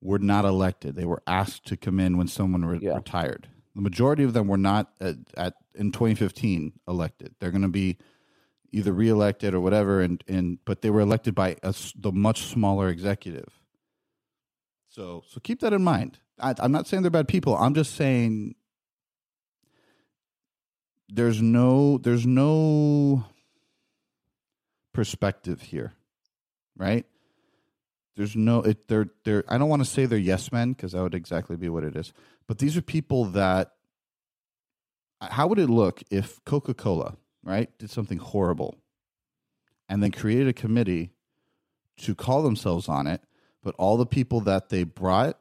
[0.00, 0.94] were not elected.
[0.94, 2.94] They were asked to come in when someone re- Yeah.
[2.96, 3.48] retired.
[3.74, 7.34] The majority of them were not at, at in 2015 elected.
[7.38, 7.98] They're going to be
[8.72, 12.88] either reelected or whatever and, and but they were elected by a the much smaller
[12.88, 13.60] executive.
[14.88, 16.18] So so keep that in mind.
[16.40, 17.56] I, I'm not saying they're bad people.
[17.56, 18.56] I'm just saying
[21.08, 23.24] there's no there's no
[24.92, 25.92] perspective here,
[26.76, 27.06] right?
[28.16, 31.02] There's no it they're they're I don't want to say they're yes men because that
[31.02, 32.12] would exactly be what it is.
[32.46, 33.73] But these are people that
[35.20, 38.76] how would it look if Coca-Cola, right, did something horrible
[39.88, 41.10] and then created a committee
[41.98, 43.22] to call themselves on it,
[43.62, 45.38] but all the people that they brought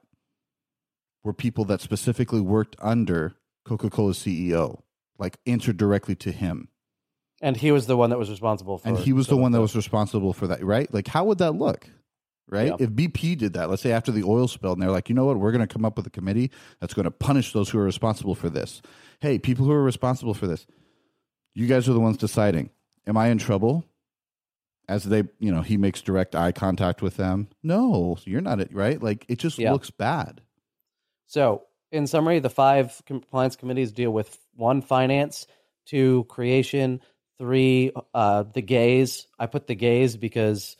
[1.23, 4.81] were people that specifically worked under Coca-Cola's CEO,
[5.17, 6.67] like answered directly to him.
[7.41, 9.61] and he was the one that was responsible for And he was the one that
[9.61, 10.93] was responsible for that, right?
[10.93, 11.87] Like, how would that look?
[12.49, 12.73] Right?
[12.77, 15.25] If BP did that, let's say after the oil spill, and they're like, you know
[15.25, 17.79] what, we're going to come up with a committee that's going to punish those who
[17.79, 18.81] are responsible for this.
[19.23, 20.67] Hey, people who are responsible for this,
[21.55, 22.71] you guys are the ones deciding.
[23.07, 23.85] Am I in trouble?
[24.89, 27.47] As they, you know, he makes direct eye contact with them.
[27.63, 29.01] No, you're not, it, right?
[29.01, 29.71] Like, it just Yeah.
[29.71, 30.41] looks bad.
[31.25, 35.47] So in summary, the five compliance committees deal with one, finance,
[35.85, 36.99] two, creation,
[37.37, 39.27] three, uh, the gays.
[39.39, 40.75] I put the gays because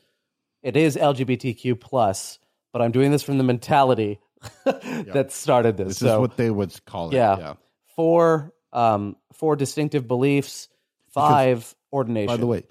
[0.62, 2.40] it is LGBTQ plus,
[2.74, 4.20] but I'm doing this from the mentality
[4.66, 5.88] that started this.
[5.88, 7.16] This so is what they would call it.
[7.16, 7.38] Yeah.
[7.38, 7.54] yeah.
[7.96, 10.70] Four, um, four distinctive beliefs,
[11.12, 12.28] five ordination.
[12.28, 12.64] By the way,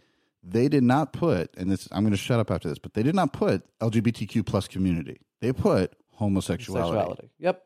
[0.43, 3.03] they did not put, and this I'm going to shut up after this, but they
[3.03, 5.21] did not put LGBTQ plus community.
[5.41, 6.99] They put homosexuality.
[6.99, 7.31] sexuality.
[7.39, 7.63] Yep.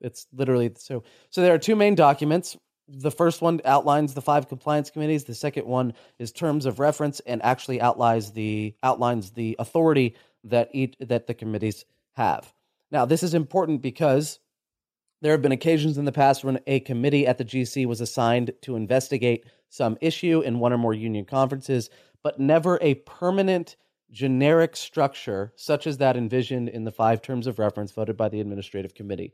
[0.00, 1.04] It's literally so.
[1.30, 2.56] So there are two main documents.
[2.88, 5.24] The first one outlines the five compliance committees.
[5.24, 10.70] The second one is terms of reference and actually outlines the outlines the authority that
[10.72, 12.52] each that the committees have.
[12.90, 14.38] Now, this is important because
[15.22, 18.52] there have been occasions in the past when a committee at the GC was assigned
[18.62, 21.90] to investigate some issue in one or more union conferences,
[22.22, 23.76] but never a permanent
[24.10, 28.40] generic structure such as that envisioned in the five terms of reference voted by the
[28.40, 29.32] administrative committee.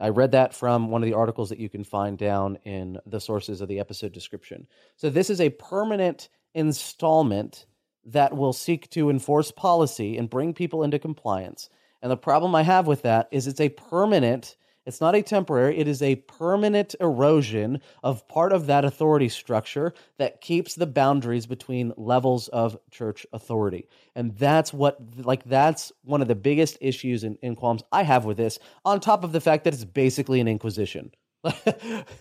[0.00, 3.20] I read that from one of the articles that you can find down in the
[3.20, 4.66] sources of the episode description.
[4.96, 7.66] So, this is a permanent installment
[8.06, 11.70] that will seek to enforce policy and bring people into compliance.
[12.02, 15.78] And the problem I have with that is it's a permanent, it's not a temporary,
[15.78, 21.46] it is a permanent erosion of part of that authority structure that keeps the boundaries
[21.46, 23.88] between levels of church authority.
[24.14, 28.36] And that's what, like, that's one of the biggest issues and, qualms I have with
[28.36, 31.12] this, on top of the fact that it's basically an inquisition.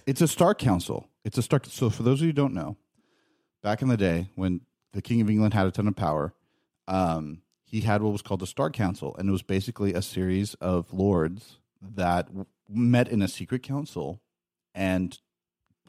[0.05, 1.07] It's a Star Council.
[1.23, 1.61] It's a Star.
[1.67, 2.77] So for those of you who don't know,
[3.61, 6.33] back in the day when the King of England had a ton of power,
[6.87, 10.53] um, he had what was called the Star Council, and it was basically a series
[10.55, 11.57] of lords
[11.95, 12.27] that
[12.69, 14.21] met in a secret council
[14.73, 15.19] and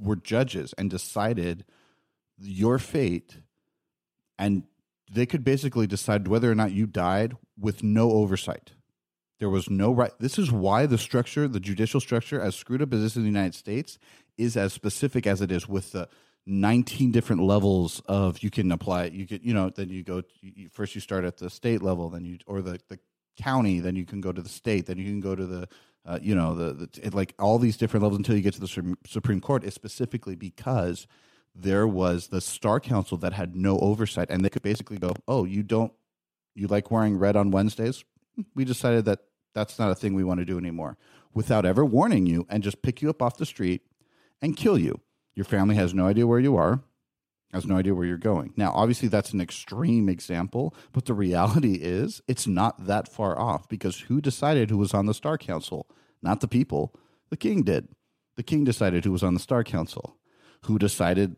[0.00, 1.64] were judges and decided
[2.38, 3.38] your fate,
[4.38, 4.64] and
[5.10, 8.72] they could basically decide whether or not you died with no oversight.
[9.38, 10.12] There was no right.
[10.18, 13.28] This is why the structure, the judicial structure, as screwed up as this in the
[13.28, 13.98] United States,
[14.38, 16.08] is as specific as it is with the
[16.46, 19.06] 19 different levels of you can apply.
[19.06, 22.10] You could, you know, then you go, you, first you start at the state level,
[22.10, 22.98] then you, or the, the
[23.40, 25.68] county, then you can go to the state, then you can go to the,
[26.06, 28.60] uh, you know, the, the it, like all these different levels until you get to
[28.60, 31.06] the Supreme- Supreme Court is specifically because
[31.54, 35.44] there was the Star Council that had no oversight and they could basically go, oh,
[35.44, 35.92] you don't,
[36.54, 38.04] you like wearing red on Wednesdays?
[38.54, 39.20] We decided that
[39.54, 40.98] that's not a thing we want to do anymore
[41.32, 43.82] without ever warning you and just pick you up off the street
[44.42, 45.00] and kill you.
[45.34, 46.82] Your family has no idea where you are,
[47.54, 48.52] has no idea where you're going.
[48.56, 53.68] Now, obviously, that's an extreme example, but the reality is it's not that far off
[53.68, 55.88] because who decided who was on the Star Council?
[56.20, 56.94] Not the people.
[57.30, 57.88] The king did.
[58.36, 60.16] The king decided who was on the Star Council.
[60.64, 61.36] Who decided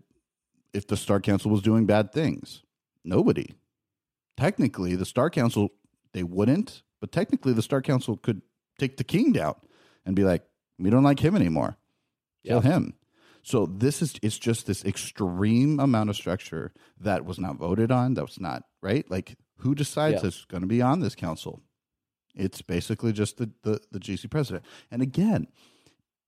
[0.72, 2.62] if the Star Council was doing bad things?
[3.05, 3.55] Nobody.
[4.38, 5.70] Technically, the Star Council,
[6.12, 8.40] they wouldn't, but technically, the Star Council could
[8.79, 9.55] take the king down
[10.07, 10.44] and be like,
[10.79, 11.76] we don't like him anymore.
[12.44, 12.94] Kill him.
[13.47, 18.15] So this is it's just this extreme amount of structure that was not voted on,
[18.15, 19.09] that was not right.
[19.09, 20.23] Like who decides Yeah.
[20.23, 21.63] that's going to be on this council?
[22.35, 24.65] It's basically just the, the the GC president.
[24.91, 25.47] And again,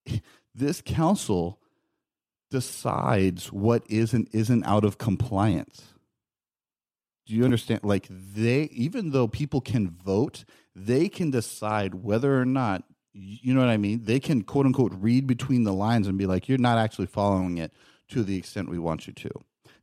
[0.55, 1.59] this council
[2.53, 5.95] decides what is and isn't out of compliance.
[7.27, 7.81] Do you understand?
[7.83, 13.61] Like they, even though people can vote, they can decide whether or not you know
[13.61, 14.05] what I mean?
[14.05, 17.59] They can quote unquote read between the lines and be like, you're not actually following
[17.59, 17.73] it
[18.09, 19.31] to the extent we want you to.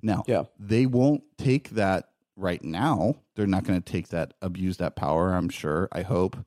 [0.01, 0.43] Now, Yeah.
[0.59, 3.15] they won't take that right now.
[3.35, 5.88] They're not going to take that, abuse that power, I'm sure.
[5.91, 6.38] I hope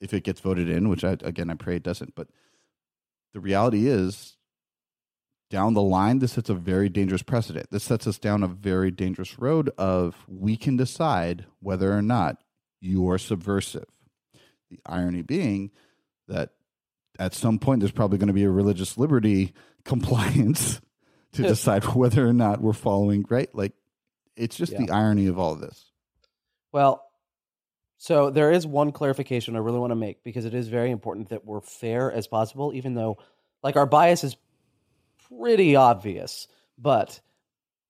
[0.00, 2.14] if it gets voted in, which I, again, I pray it doesn't.
[2.14, 2.28] But
[3.34, 4.36] the reality is,
[5.50, 7.70] down the line, this sets a very dangerous precedent.
[7.70, 12.42] This sets us down a very dangerous road of we can decide whether or not
[12.80, 13.86] you are subversive.
[14.70, 15.70] The irony being
[16.28, 16.50] that
[17.18, 19.52] at some point there's probably going to be a religious liberty
[19.84, 20.80] compliance
[21.32, 21.48] to Yeah.
[21.48, 23.52] decide whether or not we're following right.
[23.54, 23.72] Like
[24.36, 25.90] it's just the irony of all of this.
[26.70, 27.02] Well,
[27.96, 31.30] so there is one clarification I really want to make because it is very important
[31.30, 33.18] that we're fair as possible, even though,
[33.64, 34.36] like, our bias is
[35.28, 36.46] pretty obvious.
[36.78, 37.20] But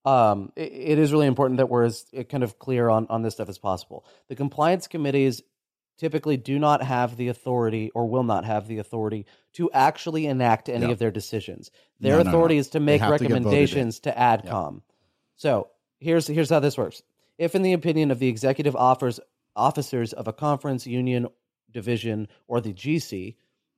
[0.06, 3.20] um, it, it is really important that we're as uh, kind of clear on, on
[3.20, 4.06] this stuff as possible.
[4.28, 5.42] The compliance committees
[5.98, 10.68] typically do not have the authority or will not have the authority to actually enact
[10.68, 10.92] any Yeah.
[10.92, 11.70] of their decisions.
[12.00, 12.30] Their No, no, no.
[12.30, 13.44] authority is to make have to get voted in.
[13.44, 14.82] recommendations to ADCOM.
[15.36, 15.68] So
[15.98, 17.02] here's here's how this works.
[17.36, 19.20] If, in the opinion of the executive offers,
[19.54, 21.28] officers of a conference, union,
[21.70, 23.36] division, or the GC,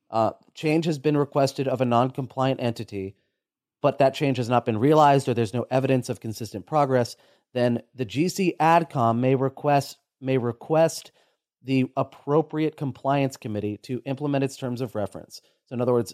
[0.09, 3.15] uh, change has been requested of a non-compliant entity,
[3.81, 7.15] but that change has not been realized or there's no evidence of consistent progress,
[7.53, 11.11] then the GC ADCOM may request may request
[11.63, 15.41] the appropriate compliance committee to implement its terms of reference.
[15.67, 16.13] So, in other words,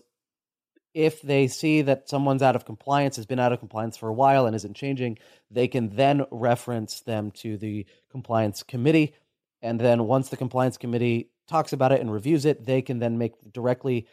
[0.93, 4.14] if they see that someone's out of compliance, has been out of compliance for a
[4.14, 5.20] while and isn't changing,
[5.52, 9.14] they can then reference them to the compliance committee.
[9.62, 13.18] And then once the compliance committee talks about it and reviews it, they can then
[13.18, 14.08] make directly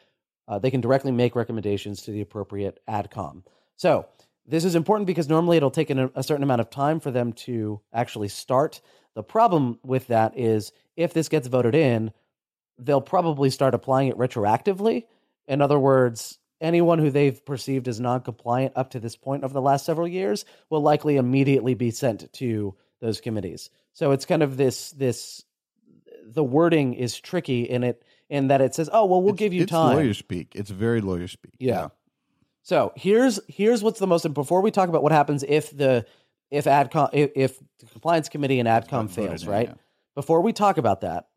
[0.46, 3.44] uh, they can directly make recommendations to the appropriate AdCom.
[3.76, 4.06] So
[4.46, 7.32] this is important because normally it'll take an, a certain amount of time for them
[7.32, 8.82] to actually start.
[9.14, 12.12] The problem with that is if this gets voted in,
[12.78, 15.04] they'll probably start applying it retroactively.
[15.46, 19.60] In other words, anyone who they've perceived as non-compliant up to this point over the
[19.60, 23.70] last several years will likely immediately be sent to those committees.
[23.92, 25.44] So it's kind of this this
[26.26, 29.52] the wording is tricky in it in that it says, "Oh, well, we'll It's- give
[29.52, 30.52] you it's time." lawyer speak.
[30.54, 31.52] It's very lawyer speak.
[31.58, 31.88] Yeah.
[32.62, 36.06] So here's here's what's the most And before we talk about what happens if the
[36.50, 39.68] if adcom if, if the compliance committee and adcom fails, right?
[39.68, 39.74] yeah.
[40.14, 41.28] Before we talk about that,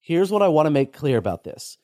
[0.00, 1.78] here's what I want to make clear about this.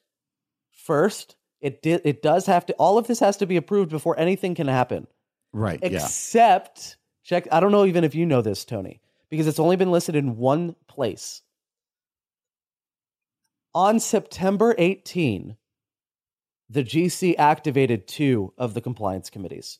[0.70, 4.18] First, it did it does have to all of this has to be approved before
[4.18, 5.06] anything can happen.
[5.52, 5.78] Right.
[5.82, 5.88] yeah.
[5.88, 9.00] Except check I don't know even if you know this, Tony,
[9.30, 11.42] because it's only been listed in one place.
[13.74, 15.56] On September 18,
[16.70, 19.78] the GC activated two of the compliance committees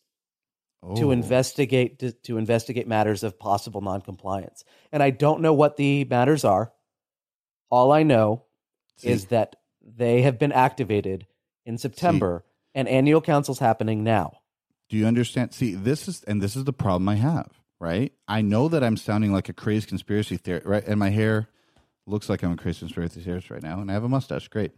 [0.95, 1.11] to Oh.
[1.11, 4.65] investigate to, to investigate matters of possible noncompliance.
[4.93, 6.73] And I don't know what the matters are.
[7.71, 8.45] All I know
[8.99, 11.27] See, is that they have been activated
[11.65, 14.39] in September and annual council's happening now.
[14.89, 15.53] Do you understand?
[15.53, 18.13] See, this is and this is the problem I have, right?
[18.29, 20.85] I know that I'm sounding like a crazy conspiracy theory, right?
[20.87, 21.49] And my hair
[22.07, 24.47] looks like I'm a crazy conspiracy theorist right now, and I have a mustache.
[24.49, 24.73] Great.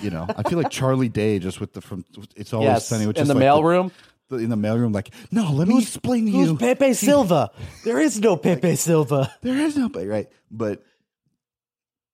[0.00, 2.04] You know, I feel like Charlie Day just with the from
[2.36, 3.90] it's always yes, sunny, which in is the like mailroom.
[4.28, 6.56] The, in the mailroom, like, no, let me explain to Who's you.
[6.56, 7.50] Pepe Silva?
[7.84, 9.34] there is no Pepe Silva.
[9.42, 10.28] There is no but right.
[10.50, 10.82] But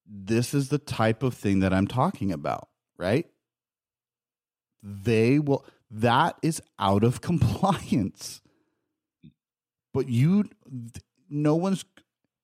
[0.06, 3.26] this is the type of thing that I'm talking about, right?
[4.82, 8.40] They will that is out of compliance.
[9.92, 10.48] But you
[11.28, 11.84] no one's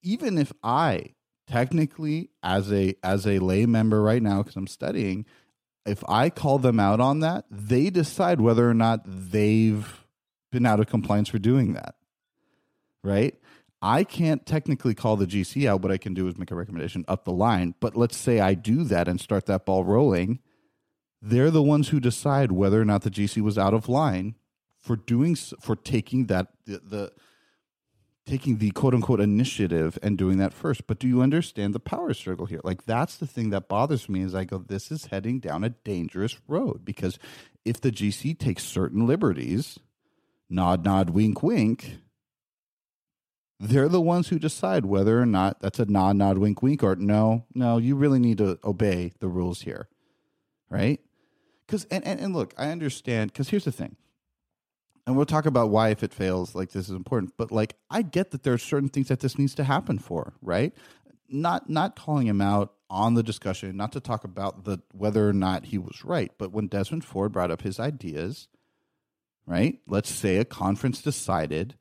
[0.03, 1.15] even if I
[1.47, 5.25] technically as a as a lay member right now cuz I'm studying
[5.87, 10.05] if I call them out on that, they decide whether or not they've
[10.51, 11.95] been out of compliance for doing that.
[13.03, 13.35] Right?
[13.83, 15.83] I can't technically call the GC out.
[15.83, 17.75] What I can do is make a recommendation up the line.
[17.81, 20.39] But let's say I do that and start that ball rolling.
[21.21, 24.37] They're the ones who decide whether or not the GC was out of line
[24.81, 27.13] for doing for taking that the, the
[28.27, 30.87] taking the quote unquote initiative and doing that first.
[30.87, 32.61] But do you understand the power struggle here?
[32.65, 35.71] Like that's the thing that bothers me is I go, this is heading down a
[35.71, 37.19] dangerous road because
[37.65, 39.79] if the GC takes certain liberties,
[40.49, 41.99] nod, nod, wink, wink,
[43.61, 46.97] they're the ones who decide whether or not that's a nod, nod, wink, wink, or
[46.97, 49.89] no, no, you really need to obey the rules here,
[50.69, 51.01] right?
[51.67, 53.33] Because and, and and look, I understand.
[53.33, 53.97] Because here's the thing,
[55.07, 57.35] and we'll talk about why if it fails, like this is important.
[57.37, 60.35] But like, I get that there are certain things that this needs to happen for,
[60.41, 60.73] right?
[61.29, 65.33] Not not calling him out on the discussion, not to talk about the whether or
[65.33, 68.49] not he was right, but when Desmond Ford brought up his ideas,
[69.47, 69.79] right?
[69.87, 71.75] Let's say a conference decided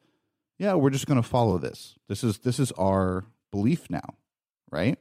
[0.58, 1.96] yeah, we're just going to follow this.
[2.08, 4.16] This is this is our belief now,
[4.72, 4.98] right?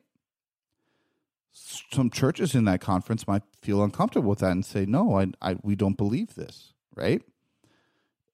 [1.52, 5.56] Some churches in that conference might feel uncomfortable with that and say, "No, I, I
[5.62, 7.22] we don't believe this," right?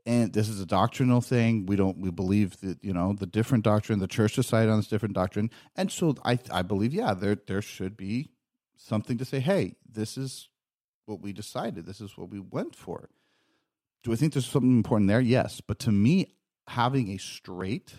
[0.08, 1.66] And this is a doctrinal thing.
[1.66, 3.98] We don't we believe that you know the different doctrine.
[3.98, 7.60] The church decided on this different doctrine, and so I I believe yeah there there
[7.60, 8.30] should be
[8.74, 9.40] something to say.
[9.40, 10.48] Hey, this is
[11.04, 11.84] what we decided.
[11.84, 13.10] This is what we went for.
[14.02, 15.20] Do I think there's something important there?
[15.20, 16.32] Yes, but to me,
[16.68, 17.92] having a straight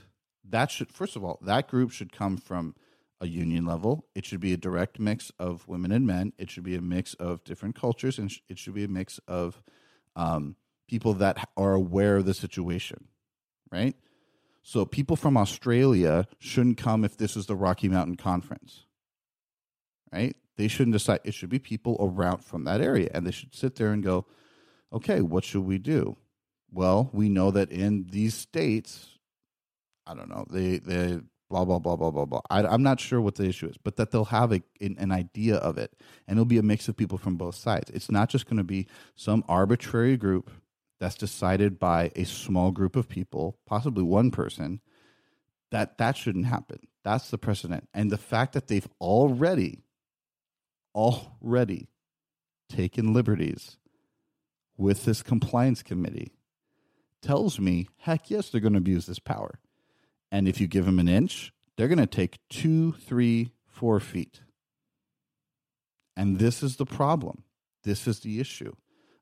[0.48, 2.76] that should first of all that group should come from
[3.22, 6.64] a union level it should be a direct mix of women and men it should
[6.64, 9.62] be a mix of different cultures and it should be a mix of
[10.16, 10.56] um,
[10.90, 13.06] people that are aware of the situation
[13.72, 13.96] right
[14.62, 18.86] so people from australia shouldn't come if this is the rocky mountain conference
[20.12, 23.54] right they shouldn't decide it should be people around from that area and they should
[23.56, 24.26] sit there and go
[24.92, 26.18] okay what should we do
[26.72, 29.08] well, we know that in these states,
[30.06, 31.20] I don't know, they they
[31.50, 32.42] blah blah blah blah blah blah.
[32.50, 35.56] I, I'm not sure what the issue is, but that they'll have a, an idea
[35.56, 35.94] of it,
[36.28, 37.90] and it'll be a mix of people from both sides.
[37.92, 40.52] It's not just going to be some arbitrary group
[41.00, 44.82] that's decided by a small group of people, possibly one person.
[45.72, 46.80] That that shouldn't happen.
[47.04, 49.84] That's the precedent, and the fact that they've already,
[50.94, 51.90] already,
[52.70, 53.78] taken liberties
[54.78, 56.34] with this compliance committee
[57.22, 59.60] tells me, heck yes, they're going to abuse this power.
[60.32, 64.42] And if you give them an inch, they're going to take two, three, four feet.
[66.16, 67.44] And this is the problem.
[67.84, 68.74] This is the issue.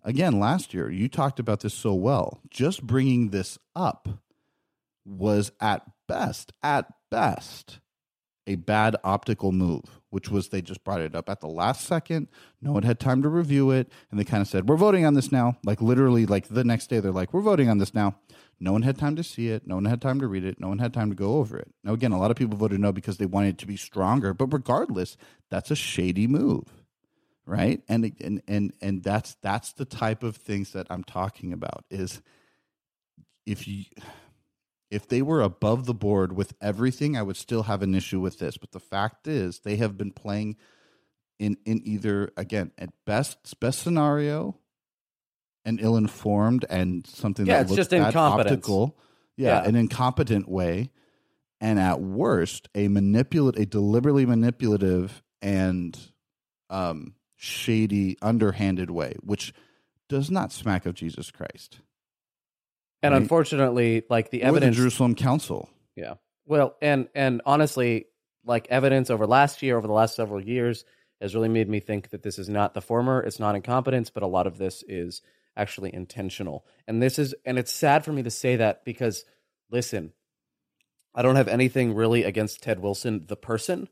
[0.07, 2.39] Again, last year, you talked about this so well.
[2.49, 4.07] Just bringing this up
[5.03, 7.79] was at best, at best,
[8.47, 12.29] a bad optical move, which was they just brought it up at the last second.
[12.61, 13.91] No one had time to review it.
[14.09, 15.57] And they kind of said, We're voting on this now.
[15.65, 18.15] Like literally, like the next day, they're like, We're voting on this now.
[18.61, 19.67] No one had time to see it.
[19.67, 20.57] No one had time to read it.
[20.57, 21.67] No one had time to go over it.
[21.83, 24.33] Now, again, a lot of people voted no because they wanted it to be stronger.
[24.33, 25.17] But regardless,
[25.51, 26.63] that's a shady move,
[27.47, 27.81] right?
[27.87, 31.85] And and and and that's that's the type of things that I'm talking about.
[31.89, 32.21] Is
[33.45, 33.85] if you
[34.91, 38.39] if they were above the board with everything, I would still have an issue with
[38.39, 38.57] this.
[38.57, 40.57] But the fact is, they have been playing
[41.39, 44.59] in in either again at best best scenario
[45.65, 47.93] and ill informed and something Yeah, that it's looks just
[48.49, 48.97] optical,
[49.35, 49.67] yeah, Yeah.
[49.69, 50.91] an incompetent way,
[51.61, 55.97] and at worst a manipulate a deliberately manipulative and
[56.69, 59.53] um, shady, underhanded way, which
[60.09, 61.79] does not smack of Jesus Christ.
[63.01, 63.21] And Right.
[63.21, 65.69] unfortunately, like the Or the evidence Jerusalem Council.
[65.95, 66.15] Yeah.
[66.45, 68.07] Well, and and honestly,
[68.43, 70.83] like evidence over last year, over the last several years,
[71.21, 73.21] has really made me think that this is not the former.
[73.21, 75.21] It's not incompetence, but a lot of this is
[75.55, 76.65] actually intentional.
[76.87, 79.25] And this is, and it's sad for me to say that because,
[79.69, 80.13] listen,
[81.15, 83.89] I don't have anything really against Ted Wilson, the person.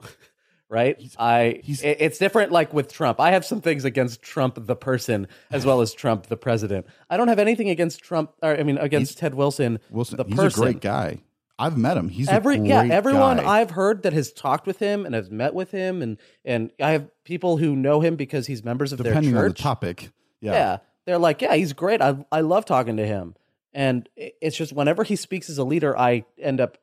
[0.72, 0.96] right?
[1.18, 3.20] I he's- it's different like with Trump.
[3.20, 6.86] I have some things against Trump the person as well as Trump the president.
[7.10, 10.34] I don't have anything against Trump or I mean against Ted Wilson Wilson, the he's
[10.34, 10.62] person.
[10.62, 11.18] a great guy.
[11.58, 12.08] I've met him.
[12.08, 13.60] He's Every a great yeah, everyone guy.
[13.60, 16.92] I've heard that has talked with him and has met with him and and I
[16.92, 20.10] have people who know him because he's members of depending their on the topic.
[20.40, 20.52] Yeah.
[20.52, 20.76] yeah.
[21.04, 22.00] They're like, "Yeah, he's great.
[22.00, 23.34] I I love talking to him."
[23.74, 26.78] And it's just whenever he speaks as a leader, I end up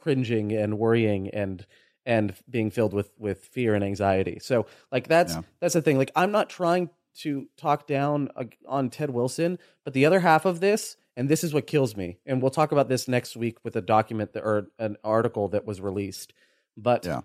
[0.00, 1.66] cringing and worrying and
[2.06, 4.38] and being filled with with fear and anxiety.
[4.40, 5.42] So like that's Yeah.
[5.60, 5.98] that's the thing.
[5.98, 10.44] Like I'm not trying to talk down uh, on Ted Wilson, but the other half
[10.44, 12.18] of this, and this is what kills me.
[12.24, 15.66] And we'll talk about this next week with a document that, or an article that
[15.66, 16.32] was released.
[16.76, 17.20] But Yeah.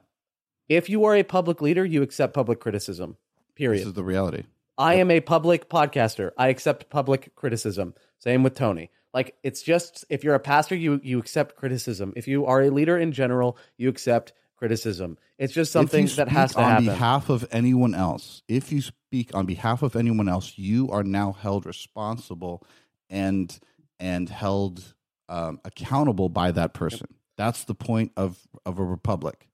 [0.67, 3.17] if you are a public leader, you accept public criticism.
[3.55, 3.81] Period.
[3.81, 4.43] This is the reality.
[4.77, 6.31] I am a public podcaster.
[6.37, 7.93] I accept public criticism.
[8.19, 8.89] Same with Tony.
[9.13, 12.11] Like it's just if you're a pastor, you you accept criticism.
[12.17, 15.17] If you are a leader in general, you accept criticism.
[15.37, 16.89] It's just something that has to on happen.
[16.89, 18.41] On behalf of anyone else.
[18.47, 22.63] If you speak on behalf of anyone else, you are now held responsible
[23.09, 23.57] and
[23.99, 24.93] and held
[25.29, 27.07] um, accountable by that person.
[27.37, 29.47] That's the point of of a republic.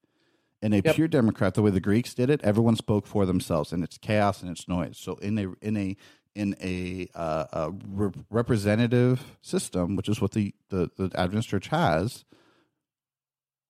[0.62, 0.96] In a Yep.
[0.96, 4.42] pure democrat, the way the Greeks did it, everyone spoke for themselves, and it's chaos
[4.44, 4.98] and it's noise.
[4.98, 5.98] So in a in a
[6.34, 11.68] in a, uh, a re- representative system, which is what the, the the Adventist Church
[11.68, 12.24] has,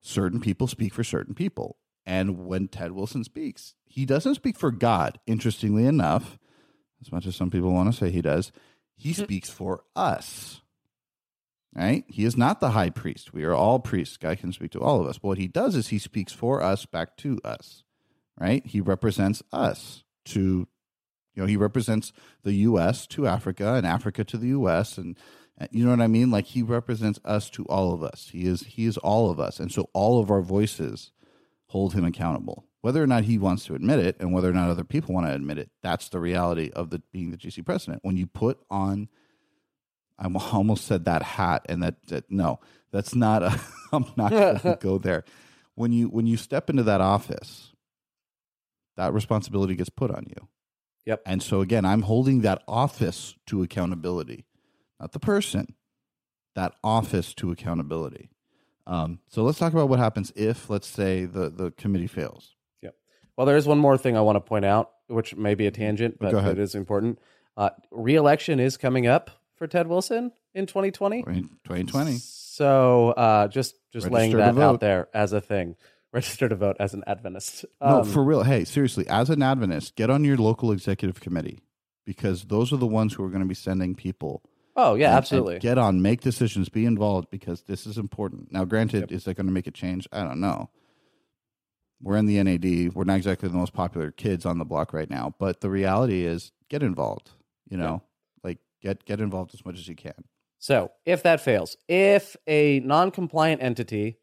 [0.01, 1.77] certain people speak for certain people.
[2.05, 6.39] And when Ted Wilson speaks, he doesn't speak for God, interestingly enough,
[7.01, 8.51] as much as some people want to say he does.
[8.95, 9.23] He mm.
[9.23, 10.61] speaks for us.
[11.73, 12.03] Right?
[12.07, 13.33] He is not the high priest.
[13.33, 14.17] We are all priests.
[14.17, 15.19] God can speak to all of us.
[15.19, 17.83] But what he does is he speaks for us back to us.
[18.37, 18.65] Right?
[18.65, 20.67] He represents us to
[21.33, 22.11] you know, he represents
[22.43, 25.17] the US to Africa and Africa to the US and
[25.71, 26.31] you know what I mean?
[26.31, 28.29] Like he represents us to all of us.
[28.31, 29.59] He is he is all of us.
[29.59, 31.11] And so all of our voices
[31.67, 32.65] hold him accountable.
[32.81, 35.27] Whether or not he wants to admit it and whether or not other people want
[35.27, 37.99] to admit it, that's the reality of the being the GC president.
[38.03, 39.07] When you put on
[40.21, 42.59] I almost said that hat and that, that no,
[42.91, 43.59] that's not a
[43.91, 45.23] I'm not going to go there.
[45.75, 47.71] When you when you step into that office,
[48.97, 50.47] that responsibility gets put on you.
[51.05, 51.23] Yep.
[51.25, 54.45] And so again, I'm holding that office to accountability,
[55.01, 55.75] not the person,
[56.55, 58.29] that office to accountability.
[58.87, 62.55] Um, so let's talk about what happens if, let's say, the, the committee fails.
[63.37, 65.71] Well, there is one more thing I want to point out, which may be a
[65.71, 67.17] tangent, but it is important.
[67.57, 71.23] Uh, re-election is coming up for Ted Wilson in 2020.
[71.23, 72.17] 2020.
[72.17, 75.75] So uh, just just laying Register that out there as a thing.
[76.13, 77.65] Register to vote as an Adventist.
[77.81, 78.43] no, Um, for real.
[78.43, 81.61] Hey, seriously, as an Adventist, get on your local executive committee
[82.05, 84.43] because those are the ones who are going to be sending people.
[84.75, 85.59] Oh yeah, and- and absolutely.
[85.59, 88.51] get on, make decisions, be involved because this is important.
[88.51, 90.07] Now, granted, is that going to make a change?
[90.11, 90.69] I don't know.
[92.01, 92.93] We're in the NAD.
[92.95, 96.25] We're not exactly the most popular kids on the block right now, but the reality
[96.25, 97.29] is get involved.
[97.69, 98.01] You know,
[98.43, 100.25] like get get involved as much as you can.
[100.57, 104.17] So, if that fails, if a non compliant entity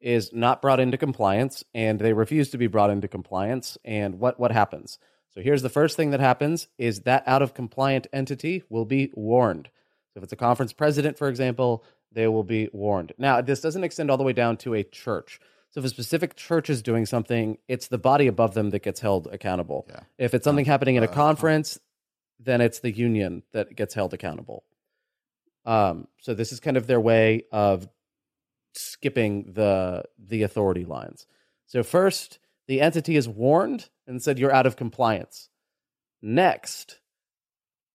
[0.00, 4.38] is not brought into compliance and they refuse to be brought into compliance, and what,
[4.40, 4.98] what happens?
[5.30, 9.10] So, here's the first thing that happens is that out of compliant entity will be
[9.14, 9.70] warned.
[10.14, 13.12] So, if it's a conference president, for example, they will be warned.
[13.18, 15.40] Now, this doesn't extend all the way down to a church.
[15.74, 19.00] So if a specific church is doing something, it's the body above them that gets
[19.00, 19.86] held accountable.
[19.88, 20.00] Yeah.
[20.18, 21.80] If it's something happening in a uh, conference,
[22.38, 24.62] then it's the union that gets held accountable.
[25.64, 27.88] Um, so this is kind of their way of
[28.74, 31.26] skipping the the authority lines.
[31.66, 32.38] So first,
[32.68, 35.48] the entity is warned and said you're out of compliance.
[36.22, 37.00] Next,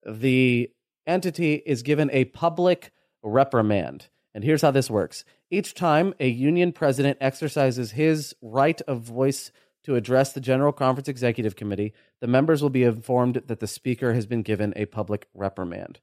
[0.06, 0.70] the
[1.10, 2.92] entity is given a public
[3.22, 4.08] reprimand.
[4.34, 5.26] And here's how this works.
[5.50, 9.52] Each time a union president exercises his right of voice
[9.84, 14.14] to address the General Conference Executive Committee, the members will be informed that the speaker
[14.14, 16.00] has been given a public reprimand.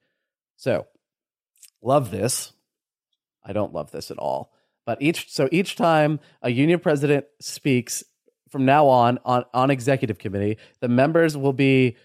[0.56, 0.86] So,
[1.80, 2.52] love this.
[3.44, 4.52] I don't love this at all.
[4.84, 8.02] But each so each time a union president speaks
[8.48, 11.96] from now on on, on executive committee, the members will be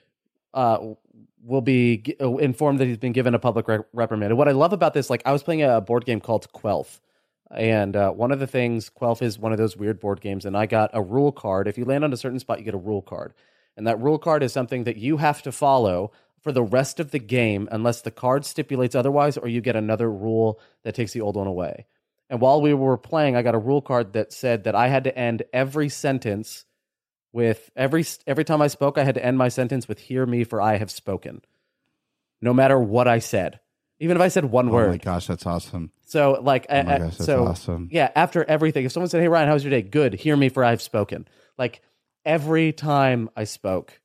[0.54, 0.78] uh,
[1.44, 4.32] will be uh, informed that he's been given a public re- reprimand.
[4.32, 7.00] And what I love about this, like I was playing a board game called Quelf,
[7.50, 10.56] and uh, one of the things Quelf is one of those weird board games, and
[10.56, 11.68] I got a rule card.
[11.68, 13.34] If you land on a certain spot, you get a rule card,
[13.76, 17.12] and that rule card is something that you have to follow for the rest of
[17.12, 21.22] the game, unless the card stipulates otherwise, or you get another rule that takes the
[21.22, 21.86] old one away.
[22.30, 25.04] And while we were playing, I got a rule card that said that I had
[25.04, 26.66] to end every sentence
[27.34, 30.44] with every every time I spoke, I had to end my sentence with "Hear me,
[30.44, 31.42] for I have spoken,"
[32.42, 33.60] no matter what I said,
[34.00, 34.88] even if I said one Oh word.
[34.88, 35.92] Oh my gosh, that's awesome.
[36.06, 37.88] So like, Oh my I- gosh, that's so awesome.
[37.92, 40.14] yeah, after everything, if someone said, "Hey Ryan, how was your day?" Good.
[40.16, 41.28] Hear me, for I have spoken.
[41.58, 41.82] Like
[42.26, 44.00] every time I spoke,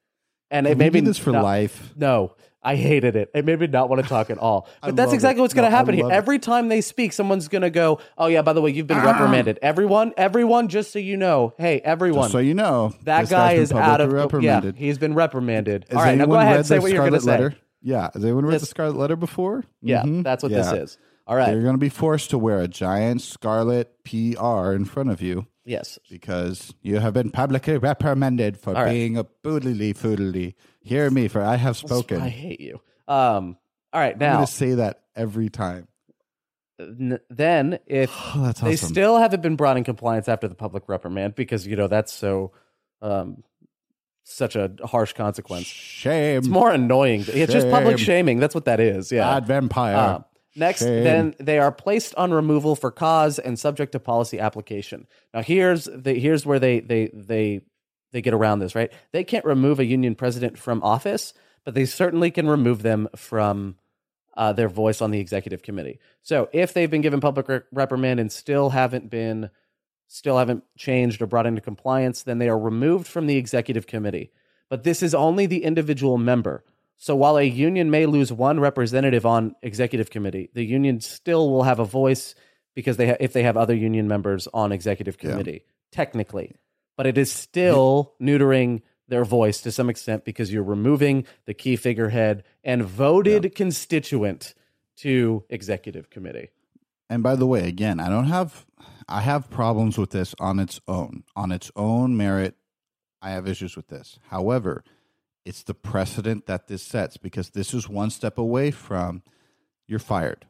[0.50, 1.92] and it Can we made me this for not- life.
[1.96, 2.34] No,
[2.66, 3.30] I hated it.
[3.34, 4.68] It made me not want to talk at all.
[4.82, 5.42] But that's exactly it.
[5.42, 6.06] what's going to No, happen here.
[6.06, 6.12] it.
[6.12, 8.98] Every time they speak, someone's going to go, "Oh yeah, by the way, you've been
[8.98, 9.04] Ah.
[9.12, 13.52] reprimanded." Everyone, everyone, just so you know, hey, everyone, Just so you know, that guy
[13.52, 14.74] is out of reprimanded.
[14.76, 15.86] Yeah, he's been reprimanded.
[15.90, 17.56] Has all right, now go ahead read say what you're going to say.
[17.82, 19.62] Yeah, has anyone read This- the Scarlet Letter before?
[19.80, 20.24] Yeah, Mhm.
[20.24, 20.58] that's what Yeah.
[20.72, 20.98] this is.
[21.28, 21.52] All right.
[21.52, 25.46] You're going to be forced to wear a giant scarlet PR in front of you
[25.66, 25.98] Yes.
[26.08, 28.88] because you have been publicly reprimanded for right.
[28.90, 30.54] being a boodly foodly.
[30.80, 32.22] Hear me, for I have spoken.
[32.22, 32.80] I hate you.
[33.08, 33.56] Um.
[33.92, 34.16] All right.
[34.18, 34.26] now.
[34.30, 35.88] I'm going to say that every time.
[36.80, 38.88] n- then if Oh, they awesome.
[38.88, 42.52] still haven't been brought in compliance after the public reprimand because you know that's so
[43.02, 43.42] um
[44.24, 46.38] such a harsh consequence Shame.
[46.38, 49.96] it's more annoying it's just public shaming that's what that is yeah Bad vampire.
[49.96, 50.24] Um,
[50.56, 51.04] next Shame.
[51.04, 55.84] then they are placed on removal for cause and subject to policy application now here's
[55.84, 57.60] the here's where they they they
[58.12, 61.34] they get around this right they can't remove a union president from office
[61.64, 63.76] but they certainly can remove them from
[64.36, 65.98] uh, their voice on the executive committee.
[66.22, 69.50] So if they've been given public re- reprimand and still haven't been,
[70.06, 74.30] still haven't changed or brought into compliance, then they are removed from the executive committee.
[74.68, 76.64] But this is only the individual member.
[76.96, 81.64] So while a union may lose one representative on executive committee, the union still will
[81.64, 82.34] have a voice
[82.74, 85.30] because they ha- if they have other union members on executive Yeah.
[85.30, 86.54] committee, technically.
[86.96, 91.76] But it is still neutering their voice to some extent because you're removing the key
[91.76, 94.54] figurehead and voted constituent
[94.96, 96.48] to executive committee.
[97.08, 98.66] And by the way, again, I don't have
[99.08, 101.22] I have problems with this on its own.
[101.36, 102.56] On its own merit,
[103.22, 104.18] I have issues with this.
[104.30, 104.82] However,
[105.46, 109.22] it's the precedent that this sets because this is one step away from
[109.86, 110.44] you're fired.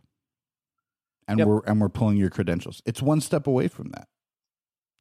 [1.29, 1.49] And Yep.
[1.49, 2.83] we're and we're pulling your credentials.
[2.87, 4.09] It's one step away from that.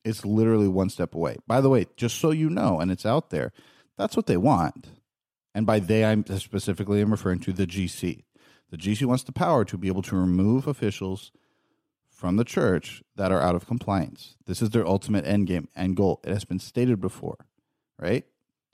[0.03, 1.37] It's literally one step away.
[1.47, 3.53] By the way, just so you know, and it's out there,
[3.97, 4.89] that's what they want.
[5.55, 8.25] And by they, I'm specifically am referring to the GC.
[8.69, 11.31] The GC wants the power to be able to remove officials
[12.09, 14.35] from the church that are out of compliance.
[14.45, 16.19] This is their ultimate end game and goal.
[16.25, 17.45] It has been stated before,
[17.97, 18.25] right?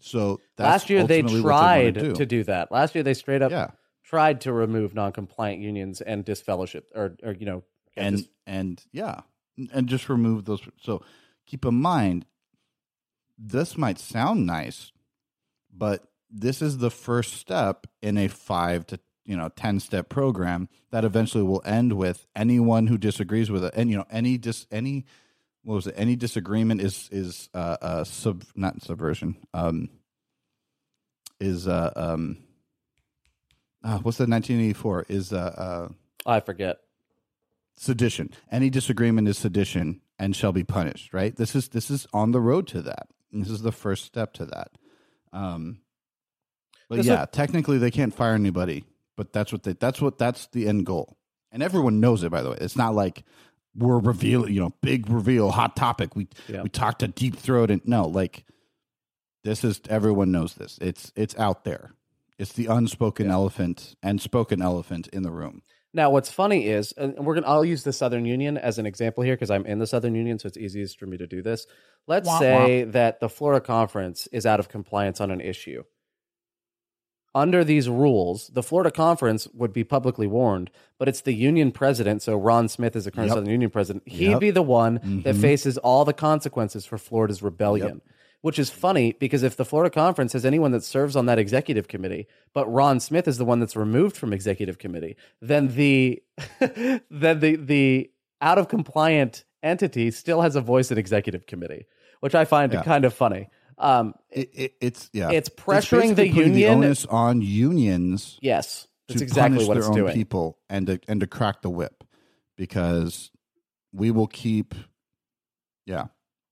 [0.01, 2.71] So that's Last year they tried wanna to do that.
[2.71, 3.71] Last year they straight up yeah,
[4.03, 7.63] tried to remove non-compliant unions and disfellowship or or you know
[7.95, 9.21] and dis- and yeah,
[9.71, 10.61] and just remove those.
[10.81, 11.03] So
[11.45, 12.25] keep in mind,
[13.37, 14.91] this might sound nice,
[15.71, 20.67] but this is the first step in a five to you know ten step program
[20.91, 24.65] that eventually will end with anyone who disagrees with it, and you know any dis
[24.71, 25.05] any
[25.63, 29.89] what was it any disagreement is is uh, uh sub not subversion um
[31.39, 32.37] is uh um
[33.83, 35.93] uh, what's the 1984 is uh uh
[36.25, 36.77] I forget.
[37.75, 38.29] sedition.
[38.51, 41.13] Any disagreement is sedition and shall be punished.
[41.13, 41.35] Right.
[41.35, 43.07] This is this is on the road to that.
[43.31, 44.71] This is the first step to that.
[45.33, 45.79] Um,
[46.89, 48.83] but Does yeah, technically they can't fire anybody,
[49.15, 51.17] but that's what they that's what that's the end goal,
[51.51, 52.31] and everyone knows it.
[52.31, 53.23] By the way, it's not like
[53.75, 56.15] we're revealing, you know, big reveal, hot topic.
[56.15, 56.63] We Yeah.
[56.63, 58.45] we talked to deep throat and no, like
[59.43, 60.77] this is everyone knows this.
[60.81, 61.93] It's it's out there.
[62.37, 65.61] It's the unspoken elephant and spoken elephant in the room.
[65.93, 69.23] Now, what's funny is, and we're gonna, I'll use the Southern Union as an example
[69.23, 71.67] here because I'm in the Southern Union, so it's easiest for me to do this.
[72.07, 75.83] Let's Wah, say that the Florida Conference is out of compliance on an issue.
[77.33, 82.21] Under these rules, the Florida Conference would be publicly warned, but it's the union president.
[82.21, 83.35] So Ron Smith is the current Yep.
[83.35, 84.03] Southern Union president.
[84.05, 84.39] He'd Yep.
[84.41, 85.41] be the one that Mhm.
[85.41, 88.01] faces all the consequences for Florida's rebellion.
[88.41, 91.87] Which is funny because if the Florida Conference has anyone that serves on that executive
[91.87, 92.25] committee,
[92.55, 96.23] but Ron Smith is the one that's removed from executive committee, then the
[97.11, 98.09] then the the
[98.41, 101.85] out of compliant entity still has a voice in executive committee,
[102.19, 102.81] which I find Yeah.
[102.81, 103.47] kind of funny.
[103.81, 105.31] Um, It, it, it's yeah.
[105.31, 109.87] It's pressuring the basically union- The onus on unions yes, that's exactly what their it's
[109.89, 110.13] own doing.
[110.13, 112.03] people and to, and to crack the whip
[112.55, 113.31] because
[113.91, 114.75] we will keep.
[115.85, 116.05] Yeah,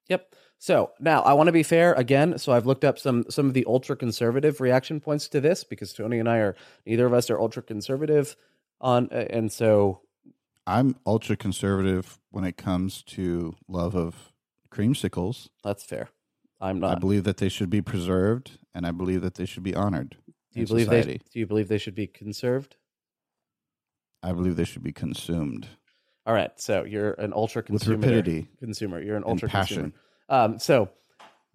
[0.10, 0.34] Yep.
[0.58, 2.38] So now I want to be fair again.
[2.38, 5.94] So I've looked up some some of the ultra conservative reaction points to this because
[5.94, 6.56] Tony and I are
[6.86, 8.36] neither of us are ultra conservative
[8.82, 10.02] on, uh, and so
[10.68, 14.34] I'm ultra conservative when it comes to love of
[14.72, 15.48] creamsicles.
[15.64, 16.10] that's fair.
[16.62, 19.76] I'm I believe that they should be preserved, and I believe that they should be
[19.76, 20.18] honored.
[20.53, 21.14] do you believe society.
[21.14, 21.32] they?
[21.32, 22.76] Do you believe they should be conserved?
[24.22, 25.68] I believe they should be consumed
[26.26, 26.51] All right.
[26.57, 27.95] So you're an ultra consumer.
[27.95, 28.18] with consumer.
[28.18, 29.01] rapidity Consumer.
[29.01, 29.93] You're an ultra passion.
[30.30, 30.43] consumer.
[30.43, 30.89] Um, so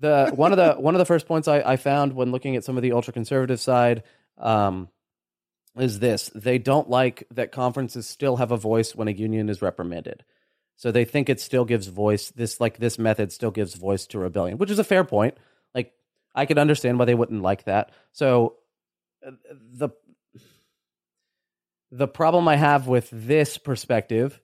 [0.00, 2.64] the one of the one of the first points I, I found when looking at
[2.64, 4.02] some of the ultra conservative side
[4.38, 4.88] um,
[5.76, 9.60] is this: they don't like that conferences still have a voice when a union is
[9.60, 10.24] reprimanded.
[10.76, 12.30] So they think it still gives voice.
[12.30, 15.36] This like this method still gives voice to rebellion, which is a fair point.
[15.74, 15.92] Like
[16.34, 17.92] I could understand why they wouldn't like that.
[18.12, 18.56] So
[19.26, 19.90] uh, the
[21.90, 24.40] the problem I have with this perspective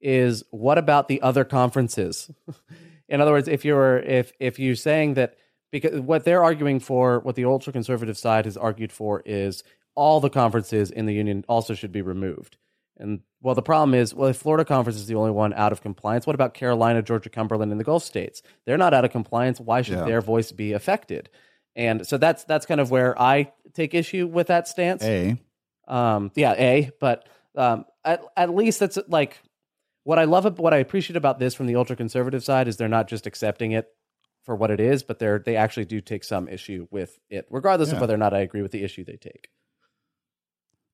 [0.00, 2.30] is what about the other conferences?
[3.08, 5.36] In other words, if you're if if you're saying that
[5.70, 9.64] because what they're arguing for, what the ultra conservative side has argued for is
[9.94, 12.56] all the conferences in the union also should be removed.
[12.96, 15.80] And well, the problem is, well, if Florida conference is the only one out of
[15.80, 18.42] compliance, what about Carolina, Georgia, Cumberland, and the Gulf states?
[18.66, 19.58] They're not out of compliance.
[19.58, 20.04] Why should Yeah.
[20.04, 21.30] their voice be affected?
[21.74, 25.02] And so that's that's kind of where I take issue with that stance.
[25.02, 25.38] A
[25.88, 29.40] Um, yeah, A, but um, at at least that's like
[30.04, 30.58] what I love.
[30.58, 33.72] What I appreciate about this from the ultra conservative side is they're not just accepting
[33.72, 33.88] it
[34.44, 37.90] for what it is, but they're they actually do take some issue with it, regardless
[37.92, 39.48] of whether or not I agree with the issue they take.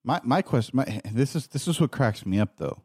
[0.05, 2.83] My my question, my, this is this is what cracks me up though,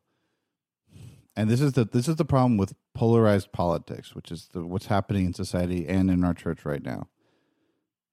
[1.36, 4.88] and this is the this is the problem with polarized politics, which is the, what's
[4.88, 7.08] happening in society and in our church right now.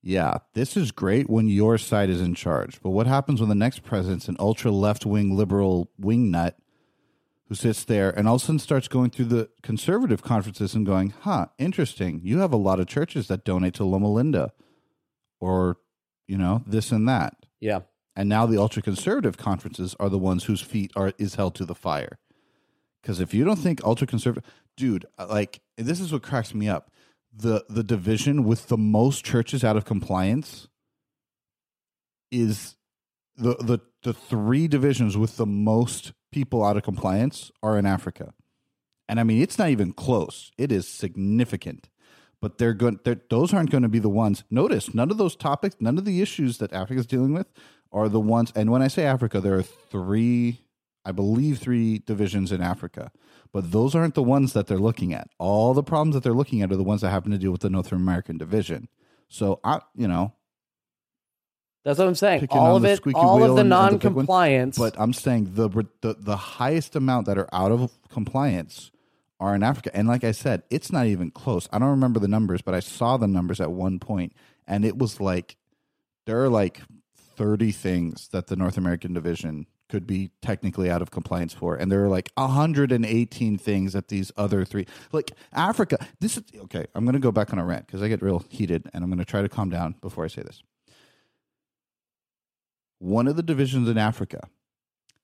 [0.03, 3.55] Yeah, this is great when your side is in charge, but what happens when the
[3.55, 6.55] next president's an ultra left wing liberal wingnut
[7.49, 10.87] who sits there and all of a sudden starts going through the conservative conferences and
[10.87, 12.21] going, "Huh, interesting.
[12.23, 14.53] You have a lot of churches that donate to Loma Linda,
[15.41, 15.79] or
[16.27, 17.81] you know this and that." Yeah,
[18.21, 21.65] and now the ultra conservative conferences are the ones whose feet are is held to
[21.65, 22.19] the fire.
[23.01, 24.45] Because if you don't think ultra conservative,
[24.77, 26.91] dude, uh, like this is what cracks me up.
[27.35, 30.69] The the division with the most churches out of compliance
[32.31, 32.77] is
[33.39, 38.35] the the the three divisions with the most people out of compliance are in Africa,
[39.09, 40.53] and I mean it's not even close.
[40.59, 41.89] It is significant
[42.41, 45.37] but they're going they're, those aren't going to be the ones notice none of those
[45.37, 47.47] topics none of the issues that Africa is dealing with
[47.93, 50.61] are the ones and when i say africa there are three
[51.05, 53.11] i believe three divisions in africa
[53.53, 56.63] but those aren't the ones that they're looking at all the problems that they're looking
[56.63, 58.89] at are the ones that happen to deal with the north american division
[59.29, 60.33] so i you know
[61.83, 62.47] that's what I'm saying.
[62.51, 64.77] All of it, all of the and the one, non-compliance.
[64.77, 65.67] but i'm saying the,
[66.03, 68.91] the the highest amount that are out of compliance
[69.41, 69.91] are in Africa.
[69.95, 71.69] And like I said, it's not even close.
[71.73, 74.35] I don't remember the numbers, but I saw the numbers at one point,
[74.67, 75.57] and it was like
[76.27, 76.83] there are like
[77.41, 81.75] 30 things that the North American division could be technically out of compliance for.
[81.75, 86.85] And there are like 118 things that these other three, like Africa, this is okay.
[86.95, 89.09] I'm going to go back on a rant because I get real heated and I'm
[89.09, 90.63] going to try to calm down before I say this.
[92.99, 94.47] One of the divisions in Africa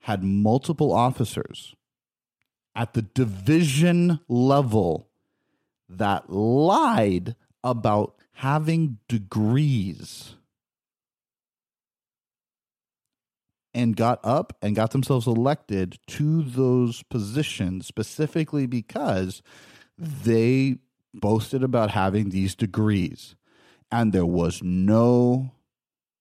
[0.01, 1.75] had multiple officers
[2.75, 5.11] at the division level
[5.87, 10.36] that lied about having degrees
[13.77, 19.43] and got up and got themselves elected to those positions specifically because
[19.99, 20.79] they
[21.13, 23.37] boasted about having these degrees
[23.93, 25.53] and there was no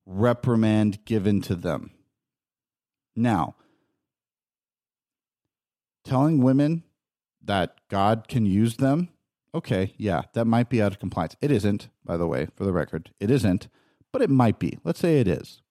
[0.05, 1.91] reprimand given to them.
[3.15, 3.55] Now,
[6.03, 6.83] telling women
[7.41, 9.07] that God can use them,
[9.53, 11.37] okay, yeah, that might be out of compliance.
[11.39, 13.11] It isn't, by the way, for the record.
[13.21, 13.69] It isn't,
[14.11, 14.77] but it might be.
[14.83, 15.61] Let's say it is.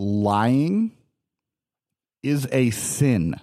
[0.00, 0.92] Lying
[2.22, 3.34] is a sin.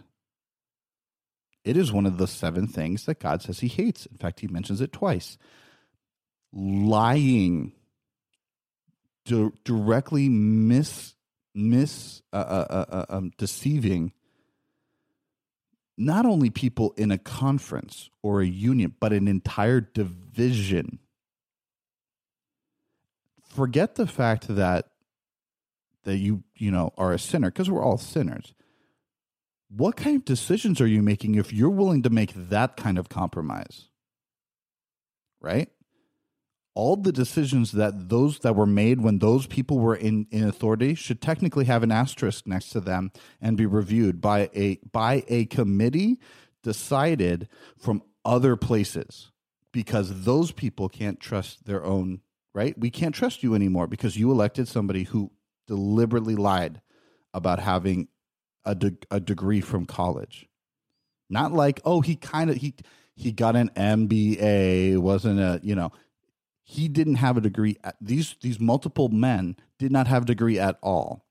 [1.66, 4.06] It is one of the seven things that God says he hates.
[4.06, 5.38] In fact, he mentions it twice.
[6.54, 7.74] Lying,
[9.26, 11.16] di- directly mis,
[11.54, 14.14] mis uh, uh, uh, uh, um, deceiving
[15.98, 21.00] not only people in a conference or a union, but an entire division.
[23.44, 24.88] Forget the fact that
[26.06, 28.54] that you you know are a sinner because we're all sinners.
[29.70, 33.10] What kind of decisions are you making if you're willing to make that kind of
[33.10, 33.90] compromise?
[35.42, 35.70] Right?
[36.76, 40.94] All the decisions that those that were made when those people were in, in authority
[40.94, 45.46] should technically have an asterisk next to them and be reviewed by a by a
[45.46, 46.20] committee
[46.64, 47.48] decided
[47.78, 49.32] from other places
[49.72, 52.22] because those people can't trust their own
[52.56, 52.80] right?
[52.80, 55.30] We can't trust you anymore because you elected somebody who
[55.68, 56.82] deliberately lied
[57.34, 58.08] about having
[58.66, 60.48] a, de- a degree from college.
[61.30, 62.76] Not like, oh, he kind of he
[63.16, 65.92] he got an MBA, wasn't a, you know,
[66.64, 70.60] he didn't have a degree at, these these multiple men did not have a degree
[70.60, 71.26] at all.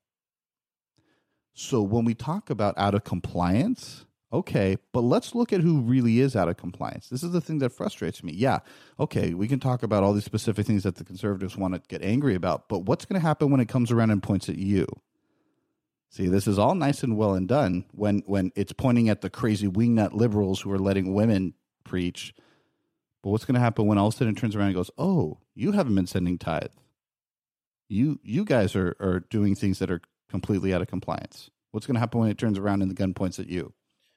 [1.52, 4.04] So when we talk about out of compliance,
[4.34, 7.08] okay, but let's look at who really is out of compliance.
[7.08, 8.32] This is the thing that frustrates me.
[8.32, 8.58] Yeah,
[8.98, 12.02] okay, we can talk about all these specific things that the conservatives want to get
[12.02, 14.86] angry about, but what's going to happen when it comes around and points at you?
[16.10, 19.30] See, this is all nice and well and done when when it's pointing at the
[19.30, 21.54] crazy wingnut liberals who are letting women
[21.84, 22.34] preach.
[23.22, 24.92] But what's going to happen when all of a sudden it turns around and goes,
[24.96, 26.70] "Oh, you haven't been sending tithe.
[27.88, 31.94] You you guys are are doing things that are completely out of compliance." What's going
[31.94, 33.72] to happen when it turns around and the gun points at you?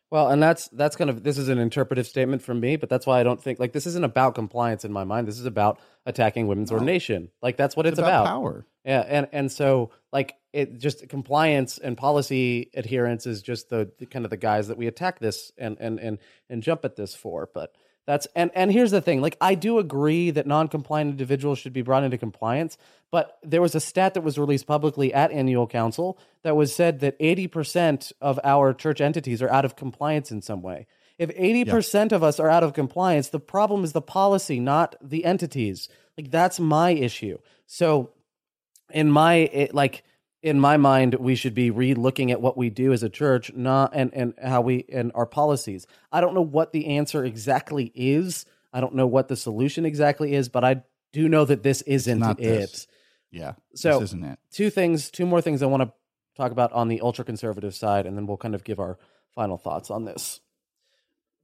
[0.09, 3.05] Well, and that's that's kind of this is an interpretive statement from me, but that's
[3.05, 5.27] why I don't think like this isn't about compliance in my mind.
[5.27, 6.75] This is about attacking women's no.
[6.75, 7.29] ordination.
[7.41, 8.27] Like that's what it's, it's about, about.
[8.27, 8.65] Power.
[8.85, 14.05] Yeah, and and so like it just compliance and policy adherence is just the, the,
[14.05, 17.13] kind of the guise that we attack this and and and and jump at this
[17.13, 17.49] for.
[17.53, 17.75] But
[18.07, 21.81] that's and and here's the thing: like I do agree that non-compliant individuals should be
[21.81, 22.77] brought into compliance,
[23.11, 27.01] but there was a stat that was released publicly at annual council that was said
[27.01, 30.87] that 80% of our church entities are out of compliance in some way.
[31.17, 32.15] If 80% yeah.
[32.15, 35.89] of us are out of compliance, the problem is the policy, not the entities.
[36.17, 37.39] Like that's my issue.
[37.65, 38.11] So
[38.91, 40.03] in my it, like
[40.47, 43.91] in my mind, we should be re-looking at what we do as a church, not
[43.93, 45.85] and and how we and our policies.
[46.11, 48.45] I don't know what the answer exactly is.
[48.71, 52.23] I don't know what the solution exactly is, but I do know that this isn't
[52.23, 52.37] it.
[52.37, 52.87] This.
[53.31, 53.53] Yeah.
[53.75, 54.39] So isn't it.
[54.51, 55.91] Two things, two more things I want to
[56.35, 58.97] talk about on the ultra conservative side, and then we'll kind of give our
[59.35, 60.39] final thoughts on this.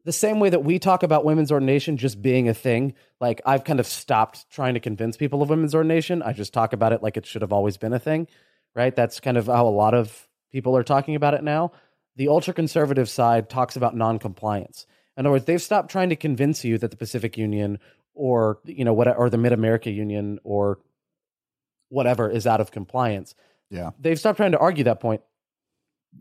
[0.06, 3.64] The same way that we talk about women's ordination just being a thing, like I've
[3.64, 6.22] kind of stopped trying to convince people of women's ordination.
[6.22, 8.28] I just talk about it like it should have always been a thing
[8.76, 8.96] right?
[8.96, 11.72] That's kind of how a lot of people are talking about it now.
[12.16, 14.86] The ultra conservative side talks about non-compliance.
[15.18, 17.80] In other words, they've stopped trying to convince you that the Pacific Union
[18.16, 20.80] or you know what or the Mid America Union or
[21.90, 23.36] whatever is out of compliance.
[23.70, 25.22] Yeah, they've stopped trying to argue that point.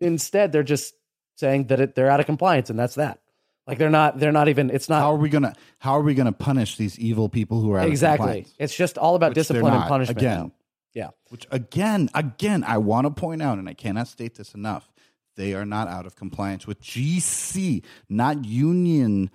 [0.00, 0.94] Instead, they're just
[1.36, 3.20] saying that it, they're out of compliance, and that's that.
[3.66, 4.18] Like they're not.
[4.18, 4.70] They're not even.
[4.70, 5.02] It's not.
[5.02, 5.54] How are we gonna?
[5.78, 8.48] How are we gonna punish these evil people who are out of compliments?
[8.50, 8.64] exactly?
[8.64, 10.18] It's just all about Which discipline and punishment.
[10.18, 10.52] Again, now.
[10.94, 11.10] Yeah.
[11.30, 14.90] Which again, again, I want to point out, and I cannot state this enough,
[15.36, 19.30] they are not out of compliance with GC, not union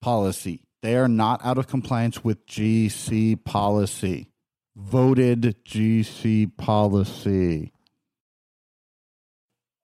[0.00, 0.62] policy.
[0.82, 4.30] They are not out of compliance with GC policy.
[4.76, 7.72] Voted GC policy.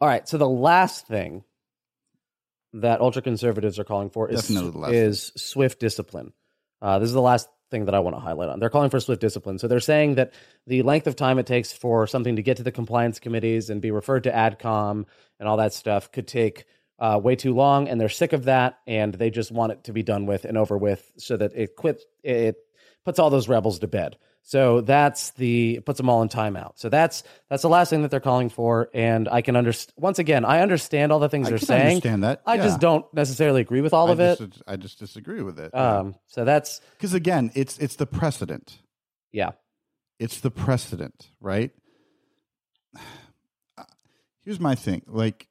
[0.01, 0.29] All right.
[0.29, 1.45] So the last thing
[2.75, 6.33] that ultra conservatives are calling for is, is swift discipline.
[6.83, 8.61] Uh, this is the last thing that I want to highlight on.
[8.61, 9.59] They're calling for swift discipline.
[9.59, 10.33] So they're saying that
[10.67, 13.83] the length of time it takes for something to get to the compliance committees and
[13.83, 15.07] be referred to ADCOM
[15.41, 16.67] and all that stuff could take
[17.01, 19.93] uh, way too long, and they're sick of that, and they just want it to
[19.93, 22.05] be done with and over with, so that it quits.
[22.23, 22.57] It
[23.05, 24.17] puts all those rebels to bed.
[24.47, 26.73] So that's the puts them all in timeout.
[26.77, 29.95] So that's that's the last thing that they're calling for, and I can understand.
[29.97, 31.97] Once again, I understand all the things I they're saying.
[31.97, 32.43] Understand that?
[32.45, 34.63] I just don't necessarily agree with all I of it.
[34.67, 35.75] I just disagree with it.
[35.75, 38.81] Um, so that's because again, it's it's the precedent.
[39.33, 39.53] Yeah,
[40.19, 41.71] it's the precedent, right?
[44.45, 45.49] Here's my thing, like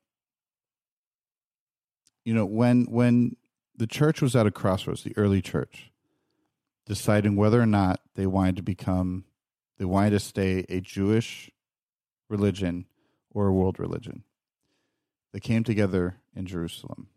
[2.26, 3.38] you know, when when
[3.76, 5.92] the church was at a crossroads, the early church
[6.86, 9.26] deciding whether or not they wanted to become,
[9.78, 11.50] they wanted to stay a Jewish
[12.30, 12.86] religion
[13.32, 14.24] or a world religion.
[15.34, 17.08] They came together in Jerusalem.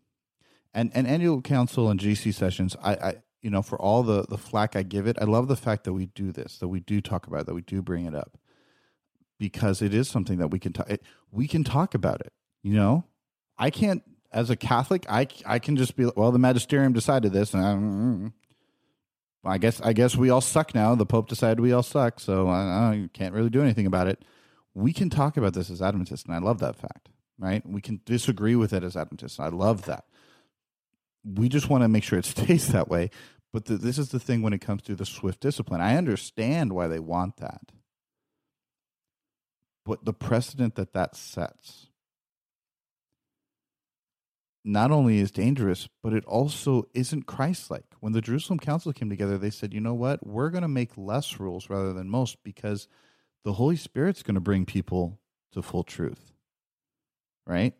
[0.73, 4.37] And, and annual council and GC sessions, I, I, you know, for all the, the
[4.37, 7.01] flack I give it, I love the fact that we do this, that we do
[7.01, 8.37] talk about it, that we do bring it up
[9.39, 10.89] because it is something that we can talk,
[11.31, 12.33] we can talk about it.
[12.63, 13.05] You know,
[13.57, 15.05] I can't as a Catholic.
[15.09, 16.31] I I can just be well.
[16.31, 18.33] The magisterium decided this, and I, mm,
[19.45, 20.95] I guess I guess we all suck now.
[20.95, 24.23] The Pope decided we all suck, so I, I can't really do anything about it.
[24.73, 27.09] We can talk about this as Adventists, and I love that fact.
[27.39, 27.65] Right?
[27.65, 29.39] We can disagree with it as Adventists.
[29.39, 30.05] I love that.
[31.23, 33.09] We just want to make sure it stays that way.
[33.53, 35.81] But the, this is the thing when it comes to the swift discipline.
[35.81, 37.71] I understand why they want that.
[39.85, 41.86] But the precedent that that sets
[44.67, 47.85] not only is dangerous, but it also isn't Christ like.
[48.01, 50.27] When the Jerusalem Council came together, they said, you know what?
[50.27, 52.89] We're going to make less rules rather than most because
[53.45, 55.19] the Holy Spirit's going to bring people
[55.53, 56.33] to full truth.
[57.45, 57.75] Right?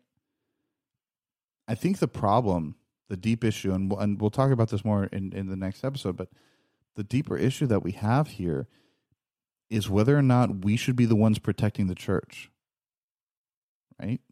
[1.68, 2.76] I think the problem,
[3.10, 5.84] the deep issue, and we'll, and we'll talk about this more in, in the next
[5.84, 6.30] episode, but
[6.96, 8.66] the deeper issue that we have here
[9.68, 12.50] is whether or not we should be the ones protecting the church.
[14.00, 14.22] Right?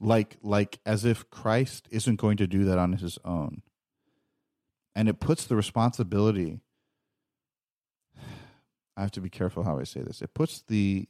[0.00, 3.62] Like like as if Christ isn't going to do that on his own.
[4.94, 6.60] And it puts the responsibility
[8.96, 10.22] I have to be careful how I say this.
[10.22, 11.08] It puts the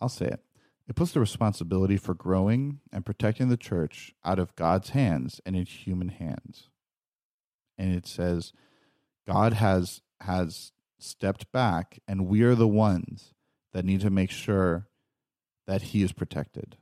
[0.00, 0.40] I'll say it.
[0.88, 5.54] It puts the responsibility for growing and protecting the church out of God's hands and
[5.54, 6.68] in human hands.
[7.78, 8.52] And it says
[9.26, 13.34] God has has stepped back and we are the ones
[13.72, 14.88] that need to make sure
[15.66, 16.76] that he is protected.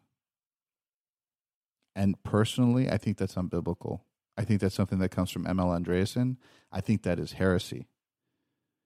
[1.94, 4.00] And personally, I think that's unbiblical.
[4.36, 5.68] I think that's something that comes from M.L.
[5.68, 6.36] Andreasen.
[6.72, 7.88] I think that is heresy.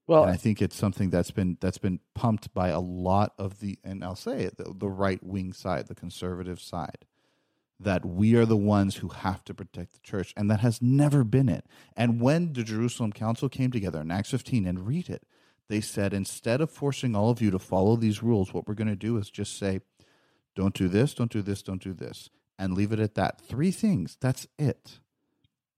[0.07, 3.59] Well, and I think it's something that's been that's been pumped by a lot of
[3.59, 7.05] the, and I'll say it, the, the right wing side, the conservative side,
[7.79, 11.23] that we are the ones who have to protect the church, and that has never
[11.23, 11.65] been it.
[11.95, 15.23] And when the Jerusalem Council came together in Acts 15 and read it,
[15.69, 18.87] they said instead of forcing all of you to follow these rules, what we're going
[18.87, 19.79] to do is just say,
[20.55, 23.41] don't do this, don't do this, don't do this and leave it at that.
[23.41, 24.17] Three things.
[24.19, 24.99] That's it.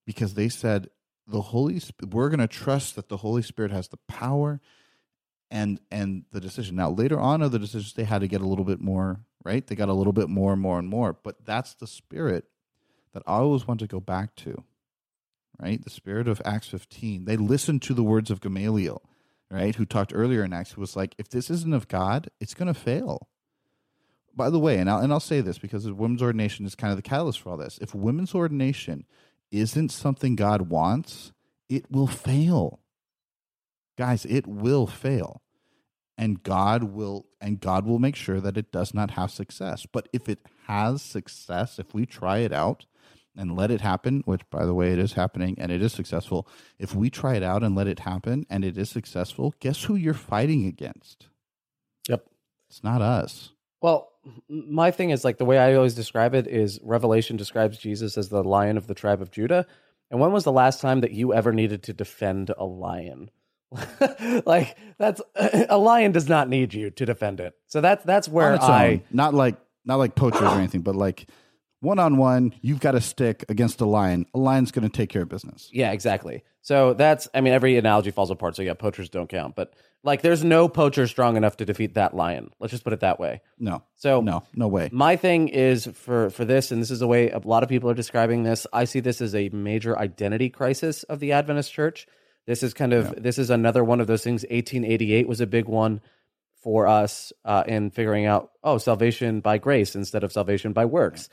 [0.05, 0.89] Because they said
[1.27, 4.61] the Holy we're going to trust that the Holy Spirit has the power
[5.51, 6.75] and and the decision.
[6.75, 9.65] Now later on of the decisions they had to get a little bit more, right?
[9.65, 12.45] They got a little bit more and more and more, but that's the spirit
[13.13, 14.63] that I always want to go back to.
[15.59, 15.83] Right?
[15.83, 17.25] The spirit of Acts 15.
[17.25, 19.01] They listened to the words of Gamaliel,
[19.49, 19.73] right?
[19.73, 22.71] Who talked earlier in Acts who was like if this isn't of God, it's going
[22.71, 23.27] to fail
[24.37, 26.97] by the way, and I'll, and I'll say this because women's ordination is kind of
[26.97, 27.79] the catalyst for all this.
[27.81, 29.05] If women's ordination
[29.51, 31.33] isn't something God wants,
[31.67, 32.79] it will fail.
[33.97, 35.41] Guys, it will fail.
[36.17, 39.85] And God will and God will make sure that it does not have success.
[39.85, 42.85] But if it has success, if we try it out
[43.35, 46.47] and let it happen, which by the way it is happening and it is successful,
[46.79, 49.95] if we try it out and let it happen and it is successful, guess who
[49.95, 51.27] you're fighting against?
[52.09, 52.25] Yep.
[52.69, 53.51] It's not us.
[53.81, 54.09] Well,
[54.49, 58.29] my thing is like the way I always describe it is Revelation describes Jesus as
[58.29, 59.65] the lion of the tribe of Judah.
[60.09, 63.29] And when was the last time that you ever needed to defend a lion?
[64.45, 65.21] like that's
[65.69, 67.53] a lion does not need you to defend it.
[67.67, 69.03] So that's that's where I own.
[69.11, 71.27] not like not like poachers or anything, but like
[71.79, 74.25] one on one, you've got a stick against a lion.
[74.33, 75.69] A lion's going to take care of business.
[75.71, 76.43] Yeah, exactly.
[76.61, 78.55] So that's I mean every analogy falls apart.
[78.55, 79.73] So yeah, poachers don't count, but
[80.03, 82.51] like, there's no poacher strong enough to defeat that lion.
[82.59, 83.41] Let's just put it that way.
[83.57, 83.83] No.
[83.95, 84.89] So no, no way.
[84.91, 87.89] My thing is for for this, and this is the way a lot of people
[87.89, 88.65] are describing this.
[88.71, 92.07] I see this as a major identity crisis of the Adventist Church.
[92.45, 93.13] This is kind of yeah.
[93.17, 94.43] this is another one of those things.
[94.43, 95.99] 1888 was a big one
[96.63, 101.27] for us uh, in figuring out oh salvation by grace instead of salvation by works.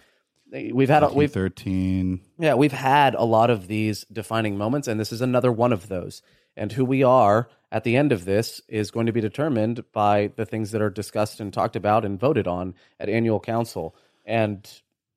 [0.55, 2.21] We've had we've thirteen.
[2.39, 5.89] Yeah, we've had a lot of these defining moments, and this is another one of
[5.89, 6.23] those.
[6.57, 10.31] And who we are at the end of this is going to be determined by
[10.37, 13.97] the things that are discussed and talked about and voted on at annual council.
[14.25, 14.65] And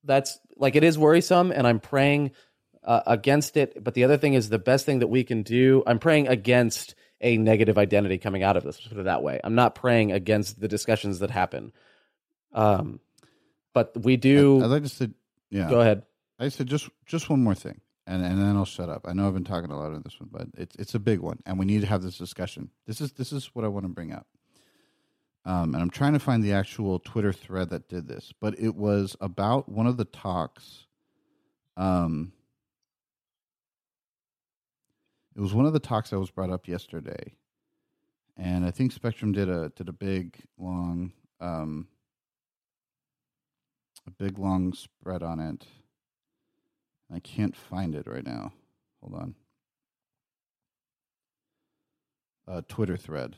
[0.04, 2.32] that's like it is worrisome, and I'm praying
[2.84, 3.84] uh, against it.
[3.84, 5.84] But the other thing is the best thing that we can do.
[5.86, 8.80] I'm praying against a negative identity coming out of this.
[8.80, 9.40] Put it that way.
[9.44, 11.74] I'm not praying against the discussions that happen.
[12.54, 13.00] Um,
[13.74, 14.62] but we do.
[14.62, 15.10] I, I'd like to say,
[15.50, 15.70] yeah.
[15.70, 16.04] Go ahead.
[16.40, 19.06] I said just just one more thing and and then I'll shut up.
[19.06, 21.20] I know I've been talking a lot on this one, but it's it's a big
[21.20, 22.72] one, and we need to have this discussion.
[22.88, 24.28] This is this is what I want to bring up.
[25.46, 28.76] Um, and I'm trying to find the actual Twitter thread that did this, but it
[28.76, 30.88] was about one of the talks.
[31.78, 32.34] Um,
[35.36, 37.36] it was one of the talks that was brought up yesterday,
[38.38, 41.88] and I think Spectrum did a did a big long um,
[44.08, 45.66] a big long spread on it.
[47.14, 48.54] I can't find it right now.
[49.02, 49.36] Hold on.
[52.48, 53.36] A Twitter thread.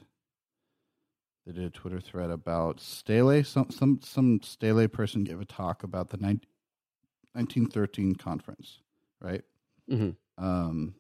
[1.46, 3.44] They did a Twitter thread about Stele.
[3.44, 6.42] Some some some Stele person gave a talk about the 19,
[7.34, 8.80] 1913 conference,
[9.20, 9.42] right?
[9.88, 10.94] hmm Um,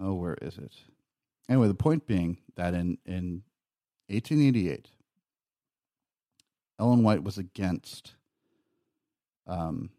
[0.00, 0.72] oh, where is it?
[1.48, 3.42] Anyway, the point being that in in
[4.08, 4.90] 1888,
[6.78, 8.14] Ellen White was against.
[9.46, 9.90] Um,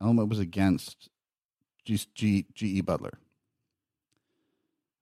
[0.00, 1.08] Ellen White was against
[1.84, 3.18] G G G E Butler.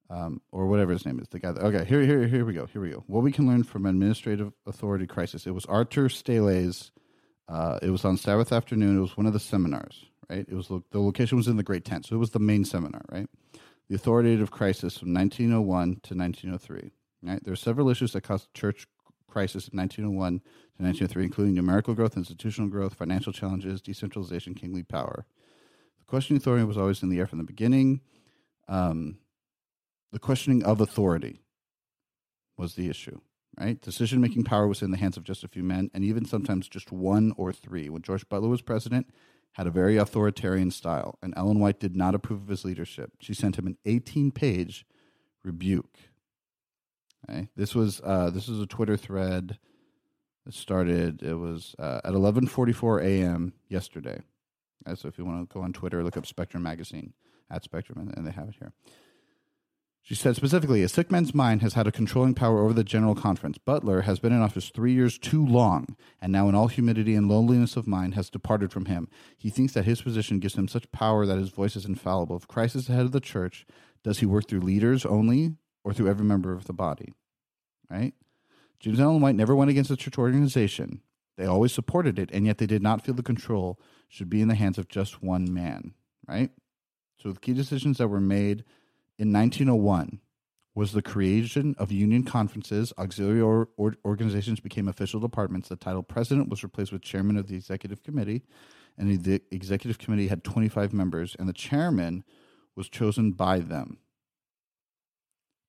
[0.09, 1.51] Um, or whatever his name is, the guy.
[1.51, 2.67] That, okay, here, here, here we go.
[2.67, 3.03] Here we go.
[3.09, 5.49] What we can learn from administrative authority crisis.
[5.49, 6.93] It was Arthur Stele's
[7.49, 8.99] uh, it was on Sabbath afternoon.
[8.99, 10.47] It was one of the seminars, right?
[10.49, 13.03] It was the location was in the Great Tent, so it was the main seminar,
[13.11, 13.29] right?
[13.89, 16.91] The authoritative crisis from 1901 to 1903.
[17.23, 17.43] Right?
[17.43, 18.87] There are several issues that caused church
[19.27, 25.27] crisis of 1901 to 1903, including numerical growth, institutional growth, financial challenges, decentralization, kingly power.
[25.99, 28.01] The questioning authority was always in the air from the beginning.
[28.69, 29.19] Um,
[30.13, 31.43] the questioning of authority
[32.57, 33.21] was the issue
[33.59, 33.81] right?
[33.81, 36.69] Decision making power was in the hands of just a few men, and even sometimes
[36.69, 37.89] just one or three.
[37.89, 39.09] When George Butler was president,
[39.53, 43.13] had a very authoritarian style, and Ellen White did not approve of his leadership.
[43.21, 44.85] She sent him an 18 page
[45.43, 45.99] rebuke.
[47.29, 47.49] Okay?
[47.57, 49.59] This was uh, this was a Twitter thread
[50.45, 51.23] that started.
[51.23, 53.53] It was uh, at 11:44 a.m.
[53.69, 54.21] yesterday.
[54.87, 54.97] Okay?
[54.97, 57.13] So if you want to go on Twitter, look up Spectrum Magazine
[57.51, 58.73] at Spectrum, and, and they have it here.
[60.07, 63.17] She said specifically, a sick man's mind has had a controlling power over the General
[63.17, 63.59] Conference.
[63.59, 67.29] Butler has been in office three years too long, and now, in all humidity and
[67.29, 69.09] loneliness of mind, has departed from him.
[69.37, 72.37] He thinks that his position gives him such power that his voice is infallible.
[72.37, 73.67] If Christ is the head of the church,
[74.05, 75.57] does he work through leaders only
[75.87, 77.15] or through every member of the body?
[77.89, 78.13] Right?
[78.81, 81.01] James Allen White never went against the church organization.
[81.37, 83.79] They always supported it, and yet they did not feel the control
[84.09, 85.95] should be in the hands of just one man.
[86.27, 86.51] Right?
[87.23, 88.65] So the key decisions that were made
[89.17, 90.19] in 1901
[90.75, 92.93] was the creation of union conferences.
[92.99, 95.69] Auxiliary or, or, organizations became official departments.
[95.69, 98.43] The title president was replaced with chairman of the executive committee,
[98.99, 102.25] and the executive committee had 25 members, and the chairman
[102.75, 103.99] was chosen by them.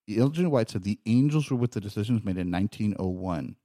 [0.07, 0.45] G.
[0.45, 3.55] White said the angels were with the decisions made in 1901,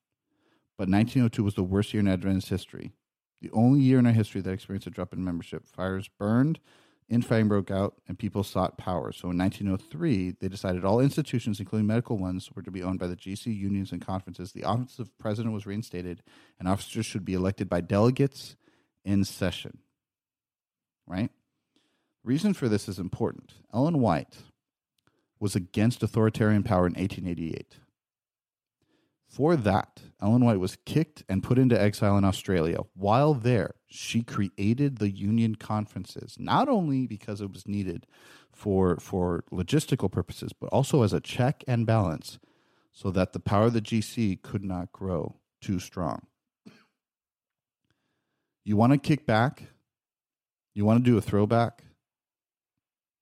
[0.76, 2.92] but 1902 was the worst year in Adventist history.
[3.40, 5.66] The only year in our history that experienced a drop in membership.
[5.66, 6.60] Fires burned,
[7.08, 9.12] infighting broke out and people sought power.
[9.12, 13.08] So in 1903, they decided all institutions, including medical ones, were to be owned by
[13.08, 14.52] the GC unions and conferences.
[14.52, 16.22] The office of president was reinstated,
[16.58, 18.56] and officers should be elected by delegates
[19.04, 19.78] in session.
[21.06, 21.30] Right?
[22.24, 23.54] Reason for this is important.
[23.74, 24.36] Ellen White
[25.42, 27.78] was against authoritarian power in 1888.
[29.26, 32.78] For that, Ellen White was kicked and put into exile in Australia.
[32.94, 38.06] While there, she created the union conferences, not only because it was needed
[38.52, 42.38] for, for logistical purposes, but also as a check and balance
[42.92, 46.20] so that the power of the GC could not grow too strong.
[48.64, 49.64] You want to kick back?
[50.72, 51.82] You want to do a throwback?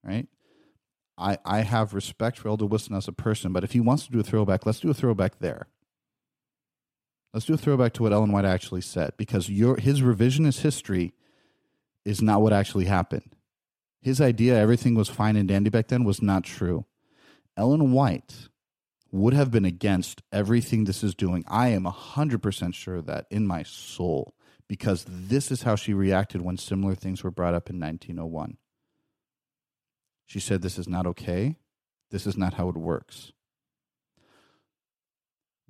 [0.05, 0.27] Right?
[1.21, 4.13] I, I have respect for Elder Wilson as a person, but if he wants to
[4.13, 5.69] do a throwback, let's do a throwback there.
[7.33, 11.13] Let's do a throwback to what Ellen White actually said because your his revisionist history
[12.05, 13.37] is not what actually happened.
[14.01, 16.87] His idea everything was fine and dandy back then was not true.
[17.57, 18.49] Ellen White
[19.13, 21.45] would have been against everything this is doing.
[21.47, 24.35] I am 100% sure of that in my soul
[24.69, 28.57] because this is how she reacted when similar things were brought up in 1901.
[30.31, 31.57] She said, This is not okay.
[32.11, 33.33] This is not how it works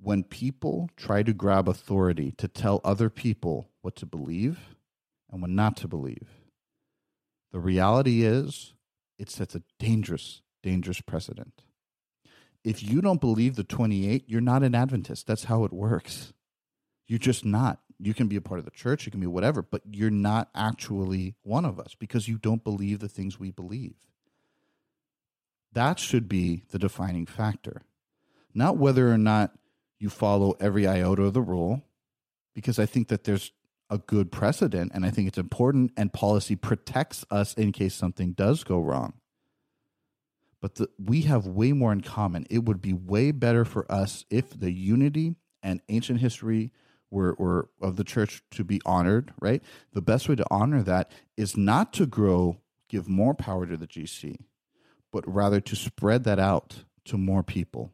[0.01, 4.75] when people try to grab authority to tell other people what to believe
[5.31, 6.27] and what not to believe,
[7.51, 8.73] the reality is
[9.19, 11.63] it sets a dangerous, dangerous precedent.
[12.63, 15.27] If you don't believe the 28, you're not an Adventist.
[15.27, 16.33] That's how it works.
[17.07, 17.79] You're just not.
[17.99, 20.49] You can be a part of the church, you can be whatever, but you're not
[20.55, 23.93] actually one of us because you don't believe the things we believe.
[25.73, 27.83] That should be the defining factor.
[28.53, 29.53] Not whether or not
[29.99, 31.83] you follow every iota of the rule
[32.53, 33.51] because I think that there's
[33.89, 38.33] a good precedent and I think it's important and policy protects us in case something
[38.33, 39.13] does go wrong.
[40.61, 42.45] But the, we have way more in common.
[42.49, 46.71] It would be way better for us if the unity and ancient history
[47.09, 49.61] were, were of the church to be honored, right?
[49.93, 52.57] The best way to honor that is not to grow,
[52.87, 54.37] give more power to the GC,
[55.11, 57.93] but rather to spread that out to more people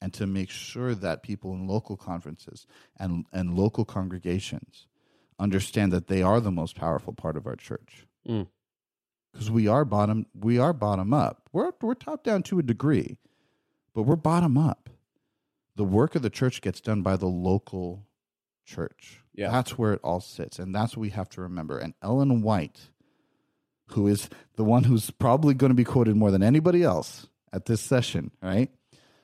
[0.00, 2.66] and to make sure that people in local conferences
[2.98, 4.86] and, and local congregations
[5.38, 8.06] understand that they are the most powerful part of our church.
[8.28, 8.48] Mm.
[9.32, 11.48] because we are bottom we are bottom up.
[11.52, 13.18] We're we're top down to a degree,
[13.94, 14.90] but we're bottom up.
[15.76, 18.06] The work of the church gets done by the local
[18.64, 19.20] church.
[19.34, 19.50] Yeah.
[19.50, 20.58] That's where it all sits.
[20.58, 21.78] And that's what we have to remember.
[21.78, 22.90] And Ellen White,
[23.90, 27.66] who is the one who's probably going to be quoted more than anybody else at
[27.66, 28.70] this session, right?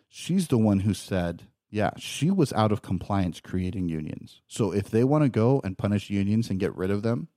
[0.08, 4.42] She's the one who said, yeah, she was out of compliance creating unions.
[4.46, 7.28] So if they want to go and punish unions and get rid of them,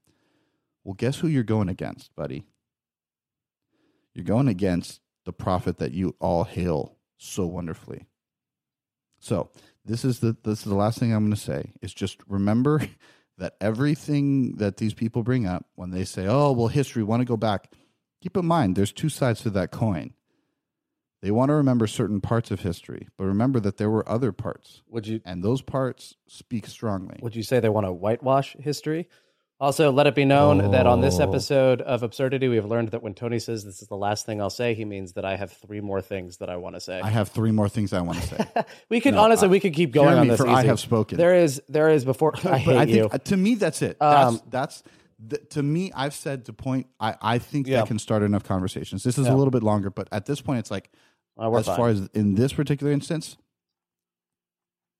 [0.84, 2.44] well, guess who you're going against, buddy?
[4.14, 8.06] You're going against the prophet that you all hail so wonderfully.
[9.18, 9.50] So
[9.84, 12.80] this is the this is the last thing I'm going to say is just remember
[13.38, 17.24] that everything that these people bring up when they say, "Oh, well, history want to
[17.24, 17.72] go back,"
[18.20, 20.14] keep in mind there's two sides to that coin.
[21.22, 24.82] They want to remember certain parts of history, but remember that there were other parts,
[24.88, 27.18] Would you and those parts speak strongly.
[27.22, 29.08] would you say they want to whitewash history?
[29.58, 31.22] Also, let it be known that on this Oh.
[31.22, 34.38] episode of Absurdity, we have learned that when Tony says this is the last thing
[34.38, 37.00] I'll say, he means that I have three more things that I want to say.
[37.00, 38.46] I have three more things I want to say.
[38.90, 40.38] we could No, honestly, I- we could keep going on this.
[40.38, 41.16] for I have spoken.
[41.16, 42.34] There is, there is before.
[42.44, 43.18] I hate I think you.
[43.18, 43.96] to me that's it.
[43.98, 44.82] That's Um, that's
[45.30, 45.90] th- to me.
[45.94, 46.88] I've said to point.
[47.00, 47.78] I I think Yeah.
[47.80, 49.04] that can start enough conversations.
[49.04, 49.32] This is Yeah.
[49.32, 50.90] a little bit longer, but at this point, it's like
[51.42, 51.76] Uh, we're as fine.
[51.76, 53.38] far as in this particular instance,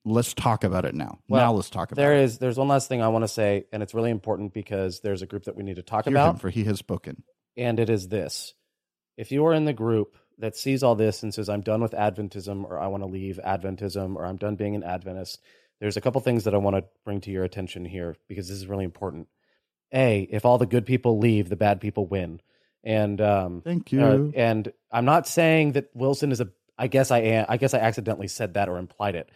[0.07, 1.19] let's talk about it now.
[1.29, 2.23] Well, now let's talk about There it.
[2.23, 5.21] is there's one last thing I want to say, and it's really important because there's
[5.21, 7.23] a group that we need to talk Hear about, him, for he has spoken.
[7.57, 8.55] and it is this:
[9.19, 11.93] if you are in the group that sees all this and says, "I'm done with
[11.93, 15.41] Adventism," or "I want to leave Adventism," or "I'm done being an Adventist,"
[15.81, 18.57] there's a couple things that I want to bring to your attention here because this
[18.57, 19.29] is really important.
[19.93, 22.41] A, if all the good people leave, the bad people win,
[22.85, 24.01] and um, Thank you.
[24.03, 26.49] Uh, and I'm not saying that Wilson is a.
[26.79, 27.47] I guess I am.
[27.49, 29.31] I guess I accidentally said that or implied it.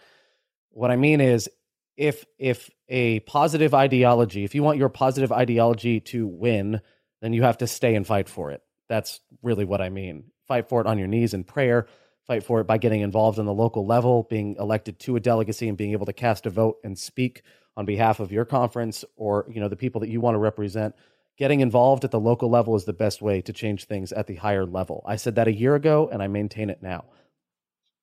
[0.70, 1.48] What I mean is,
[1.96, 6.80] if if a positive ideology, if you want your positive ideology to win,
[7.20, 8.62] then you have to stay and fight for it.
[8.88, 10.24] That's really what I mean.
[10.48, 11.86] Fight for it on your knees in prayer.
[12.26, 15.68] Fight for it by getting involved on the local level, being elected to a delegacy,
[15.68, 17.42] and being able to cast a vote and speak
[17.76, 20.94] on behalf of your conference or you know the people that you want to represent
[21.40, 24.34] getting involved at the local level is the best way to change things at the
[24.34, 25.02] higher level.
[25.06, 27.06] I said that a year ago and I maintain it now.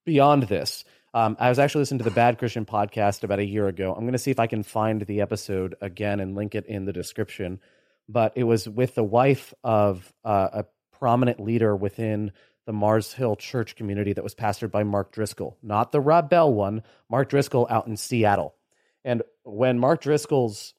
[0.08, 0.84] Beyond this,
[1.18, 3.92] um, I was actually listening to the Bad Christian podcast about a year ago.
[3.92, 6.86] I'm going to see if I can find the episode again and link it in
[6.86, 7.60] the description.
[8.08, 12.34] But it was with the wife of uh, a prominent leader within
[12.68, 16.54] the Mars Hill church community that was pastored by Mark Driscoll, not the Rob Bell
[16.54, 18.54] one, Mark Driscoll out in Seattle.
[19.04, 20.76] And when Mark Driscoll's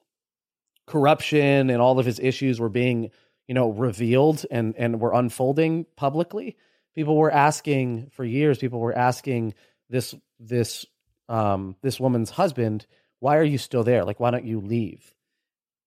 [0.86, 3.10] corruption and all of his issues were being,
[3.48, 6.56] you know, revealed and and were unfolding publicly,
[6.94, 8.59] people were asking for years.
[8.59, 9.55] People were asking
[9.90, 10.86] this this
[11.28, 12.86] um, this woman's husband,
[13.20, 14.05] "Why are you still there?
[14.05, 15.15] Like, why don't you leave?"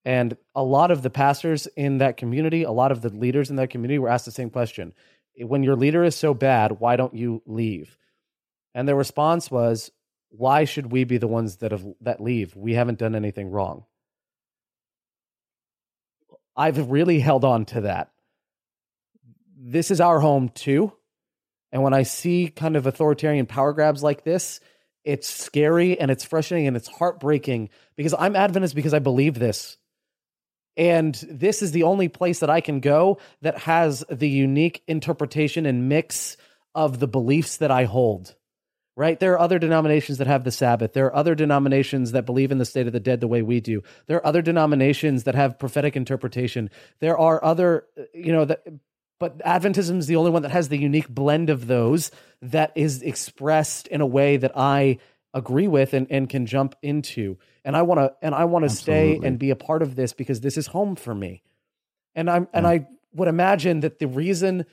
[0.03, 3.57] And a lot of the pastors in that community, a lot of the leaders in
[3.57, 4.94] that community were asked the same question.
[5.38, 7.98] When your leader is so bad, why don't you leave?
[8.73, 9.91] And their response was,
[10.30, 12.56] why should we be the ones that have that leave?
[12.56, 13.86] We haven't done anything wrong.
[16.56, 18.11] I've really held on to that.
[19.57, 20.94] This is our home too.
[21.72, 24.60] And when I see kind of authoritarian power grabs like this,
[25.03, 29.77] it's scary and it's frustrating and it's heartbreaking because I'm Adventist because I believe this.
[30.77, 35.65] And this is the only place that I can go that has the unique interpretation
[35.65, 36.38] and mix
[36.73, 38.35] of the beliefs that I hold.
[38.98, 39.19] Right?
[39.19, 40.93] There are other denominations that have the Sabbath.
[40.93, 43.61] There are other denominations that believe in the state of the dead the way we
[43.61, 43.81] do.
[44.06, 46.69] There are other denominations that have prophetic interpretation.
[46.99, 48.64] There are other, uh, you know, that
[49.22, 52.10] but Adventism is the only one that has the unique blend of those
[52.41, 54.98] that is expressed in a way that I
[55.31, 57.38] agree with and, and can jump into.
[57.64, 60.11] And I want to and I want to stay and be a part of this
[60.11, 61.43] because this is home for me.
[62.15, 64.65] And I'm and I would imagine that the reason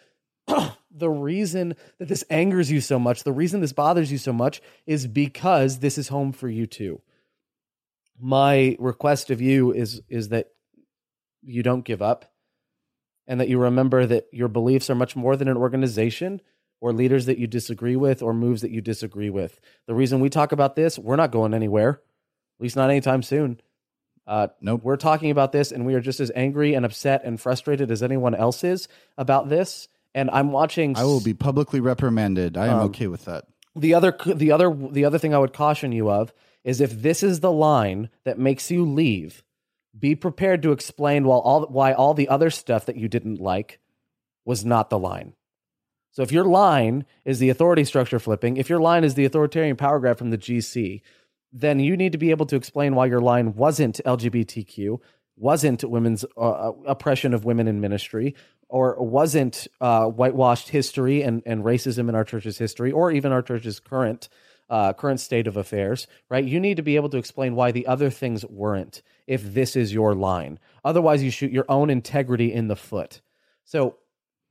[0.90, 4.62] the reason that this angers you so much, the reason this bothers you so much
[4.86, 7.02] is because this is home for you too.
[8.18, 10.52] My request of you is is that
[11.42, 12.32] you don't give up
[13.28, 16.40] and that you remember that your beliefs are much more than an organization
[16.80, 19.60] or leaders that you disagree with or moves that you disagree with.
[19.86, 23.60] The reason we talk about this, we're not going anywhere, at least not anytime soon.
[24.26, 24.82] Uh, Nope.
[24.82, 28.02] We're talking about this, and we are just as angry and upset and frustrated as
[28.02, 28.86] anyone else is
[29.16, 29.88] about this.
[30.14, 30.96] And I'm watching.
[30.96, 32.56] I will be publicly reprimanded.
[32.56, 33.44] I am Um, okay with that.
[33.76, 36.32] the other the other the other thing I would caution you of
[36.64, 39.42] is if this is the line that makes you leave,
[39.98, 43.80] be prepared to explain while all why all the other stuff that you didn't like
[44.44, 45.34] was not the line.
[46.10, 49.76] So if your line is the authority structure flipping, if your line is the authoritarian
[49.76, 51.02] power grab from the GC,
[51.52, 54.98] then you need to be able to explain why your line wasn't LGBTQ,
[55.36, 58.34] wasn't women's uh, oppression of women in ministry
[58.68, 63.42] or wasn't uh, whitewashed history and, and racism in our church's history or even our
[63.42, 64.28] church's current
[64.70, 66.44] uh, current state of affairs, right?
[66.44, 69.92] You need to be able to explain why the other things weren't if this is
[69.92, 70.58] your line.
[70.84, 73.20] Otherwise, you shoot your own integrity in the foot.
[73.64, 73.96] So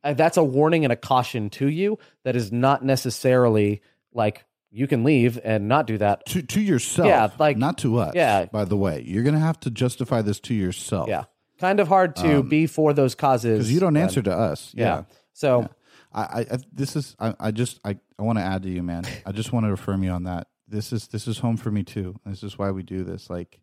[0.04, 3.82] uh, that's a warning and a caution to you that is not necessarily
[4.14, 6.26] like you can leave and not do that.
[6.28, 7.08] To to yourself.
[7.08, 8.14] Yeah, like- not to us.
[8.16, 8.46] Yeah.
[8.46, 11.08] By the way, you're gonna have to justify this to yourself.
[11.10, 11.24] Yeah.
[11.60, 13.58] Kind of hard to be for those causes.
[13.58, 14.72] Because you don't answer to us.
[14.76, 14.84] Yeah.
[14.86, 15.04] Yeah.
[15.34, 15.68] So I,
[16.14, 19.04] I, I this is I, I just I, I want to add to you, man.
[19.26, 20.48] I just want to affirm you on that.
[20.68, 22.20] This is this is home for me too.
[22.26, 23.30] This is why we do this.
[23.30, 23.60] Like,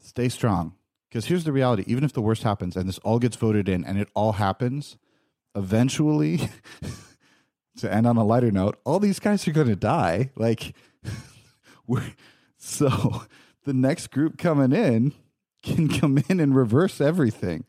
[0.00, 0.74] stay strong.
[1.08, 3.84] Because here's the reality: even if the worst happens and this all gets voted in
[3.84, 4.96] and it all happens,
[5.54, 6.48] eventually,
[7.76, 10.30] to end on a lighter note, all these guys are going to die.
[10.36, 10.74] Like,
[11.86, 12.14] we're
[12.56, 13.24] so
[13.64, 15.12] the next group coming in
[15.62, 17.64] can come in and reverse everything.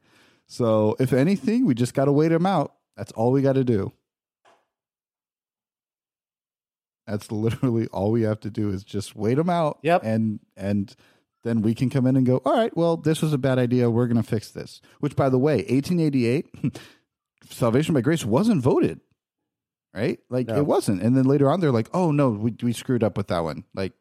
[0.45, 2.75] So if anything, we just got to wait them out.
[2.97, 3.91] That's all we got to do.
[7.07, 9.79] That's literally all we have to do is just wait them out.
[9.83, 10.03] Yep.
[10.03, 10.95] And and
[11.43, 13.89] then we can come in and go, all right, well, this was a bad idea.
[13.89, 14.79] We're going to fix this.
[15.01, 16.79] Which, by the way, 1888,
[17.49, 19.01] salvation by grace wasn't voted,
[19.93, 20.19] right?
[20.29, 20.55] Like No.
[20.55, 21.01] it wasn't.
[21.01, 23.65] And then later on, they're like, oh no, we we screwed up with that one.
[23.73, 23.93] Like,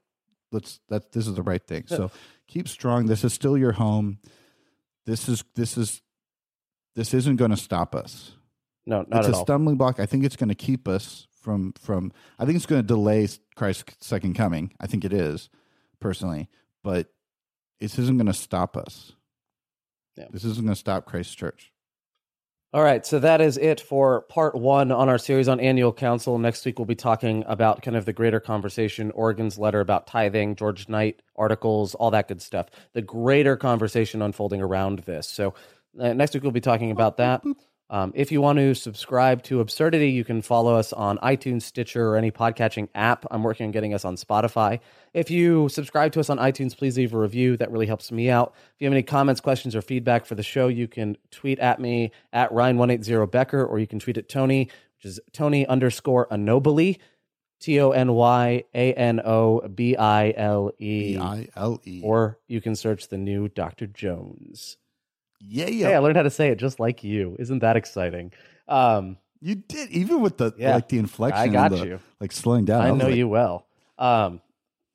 [0.52, 1.84] let's that this is the right thing.
[1.88, 2.10] So
[2.46, 3.06] keep strong.
[3.06, 4.18] This is still your home.
[5.06, 6.00] This is this is
[6.94, 8.36] this isn't going to stop us
[8.86, 9.44] no, not it's at a all.
[9.44, 10.00] stumbling block.
[10.00, 12.12] I think it's going to keep us from from.
[12.38, 14.72] I think it's going to delay Christ's second coming.
[14.80, 15.50] I think it is
[16.00, 16.48] personally,
[16.82, 17.08] but
[17.80, 19.12] this isn't going to stop us.
[20.16, 20.26] Yeah.
[20.30, 21.72] This isn't going to stop Christ's church.
[22.74, 26.38] All right, so that is it for part one on our series on annual council.
[26.38, 30.56] Next week, we'll be talking about kind of the greater conversation, Oregon's letter about tithing,
[30.56, 32.68] George Knight articles, all that good stuff.
[32.94, 35.28] The greater conversation unfolding around this.
[35.28, 35.52] So
[36.00, 37.42] uh, next week, we'll be talking about that.
[37.90, 42.08] Um, if you want to subscribe to Absurdity, you can follow us on iTunes, Stitcher,
[42.08, 43.26] or any podcatching app.
[43.30, 44.80] I'm working on getting us on Spotify.
[45.12, 47.58] If you subscribe to us on iTunes, please leave a review.
[47.58, 48.54] That really helps me out.
[48.56, 51.80] If you have any comments, questions, or feedback for the show, you can tweet at
[51.80, 56.94] me at Ryan180 Becker, or you can tweet at Tony, which is Tony underscore Anobile,
[57.60, 61.18] T O N Y A N O B I L E E.
[61.18, 62.00] I L E.
[62.02, 63.86] Or you can search the new Dr.
[63.86, 64.78] Jones.
[65.44, 65.88] Yeah, yeah.
[65.88, 67.36] Hey, I learned how to say it just like you.
[67.38, 68.32] Isn't that exciting?
[68.68, 70.74] Um, You did even with the Yeah.
[70.74, 71.40] like the inflection.
[71.40, 71.98] I and got the, you.
[72.20, 72.80] Like slowing down.
[72.80, 73.66] I was know like, you well.
[73.98, 74.40] Um,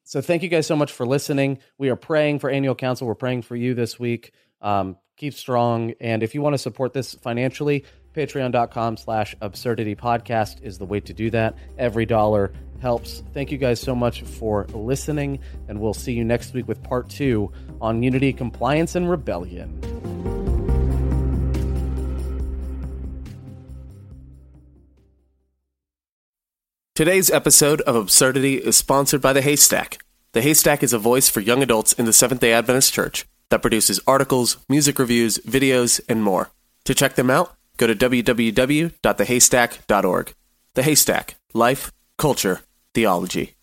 [0.04, 1.60] so thank you guys so much for listening.
[1.78, 3.08] We are praying for annual council.
[3.08, 4.32] We're praying for you this week.
[4.62, 5.94] Um, keep strong.
[6.00, 7.84] And if you want to support this financially,
[8.14, 11.56] patreon.com slash absurdity podcast is the way to do that.
[11.78, 13.22] Every dollar helps.
[13.34, 15.40] Thank you guys so much for listening.
[15.68, 17.52] And we'll see you next week with part two
[17.82, 19.97] on unity, compliance, and rebellion.
[26.98, 30.04] Today's episode of Absurdity is sponsored by The Haystack.
[30.32, 33.62] The Haystack is a voice for young adults in the Seventh day Adventist Church that
[33.62, 36.50] produces articles, music reviews, videos, and more.
[36.86, 40.34] To check them out, go to www.thehaystack.org.
[40.74, 42.62] The Haystack Life, Culture,
[42.96, 43.57] Theology.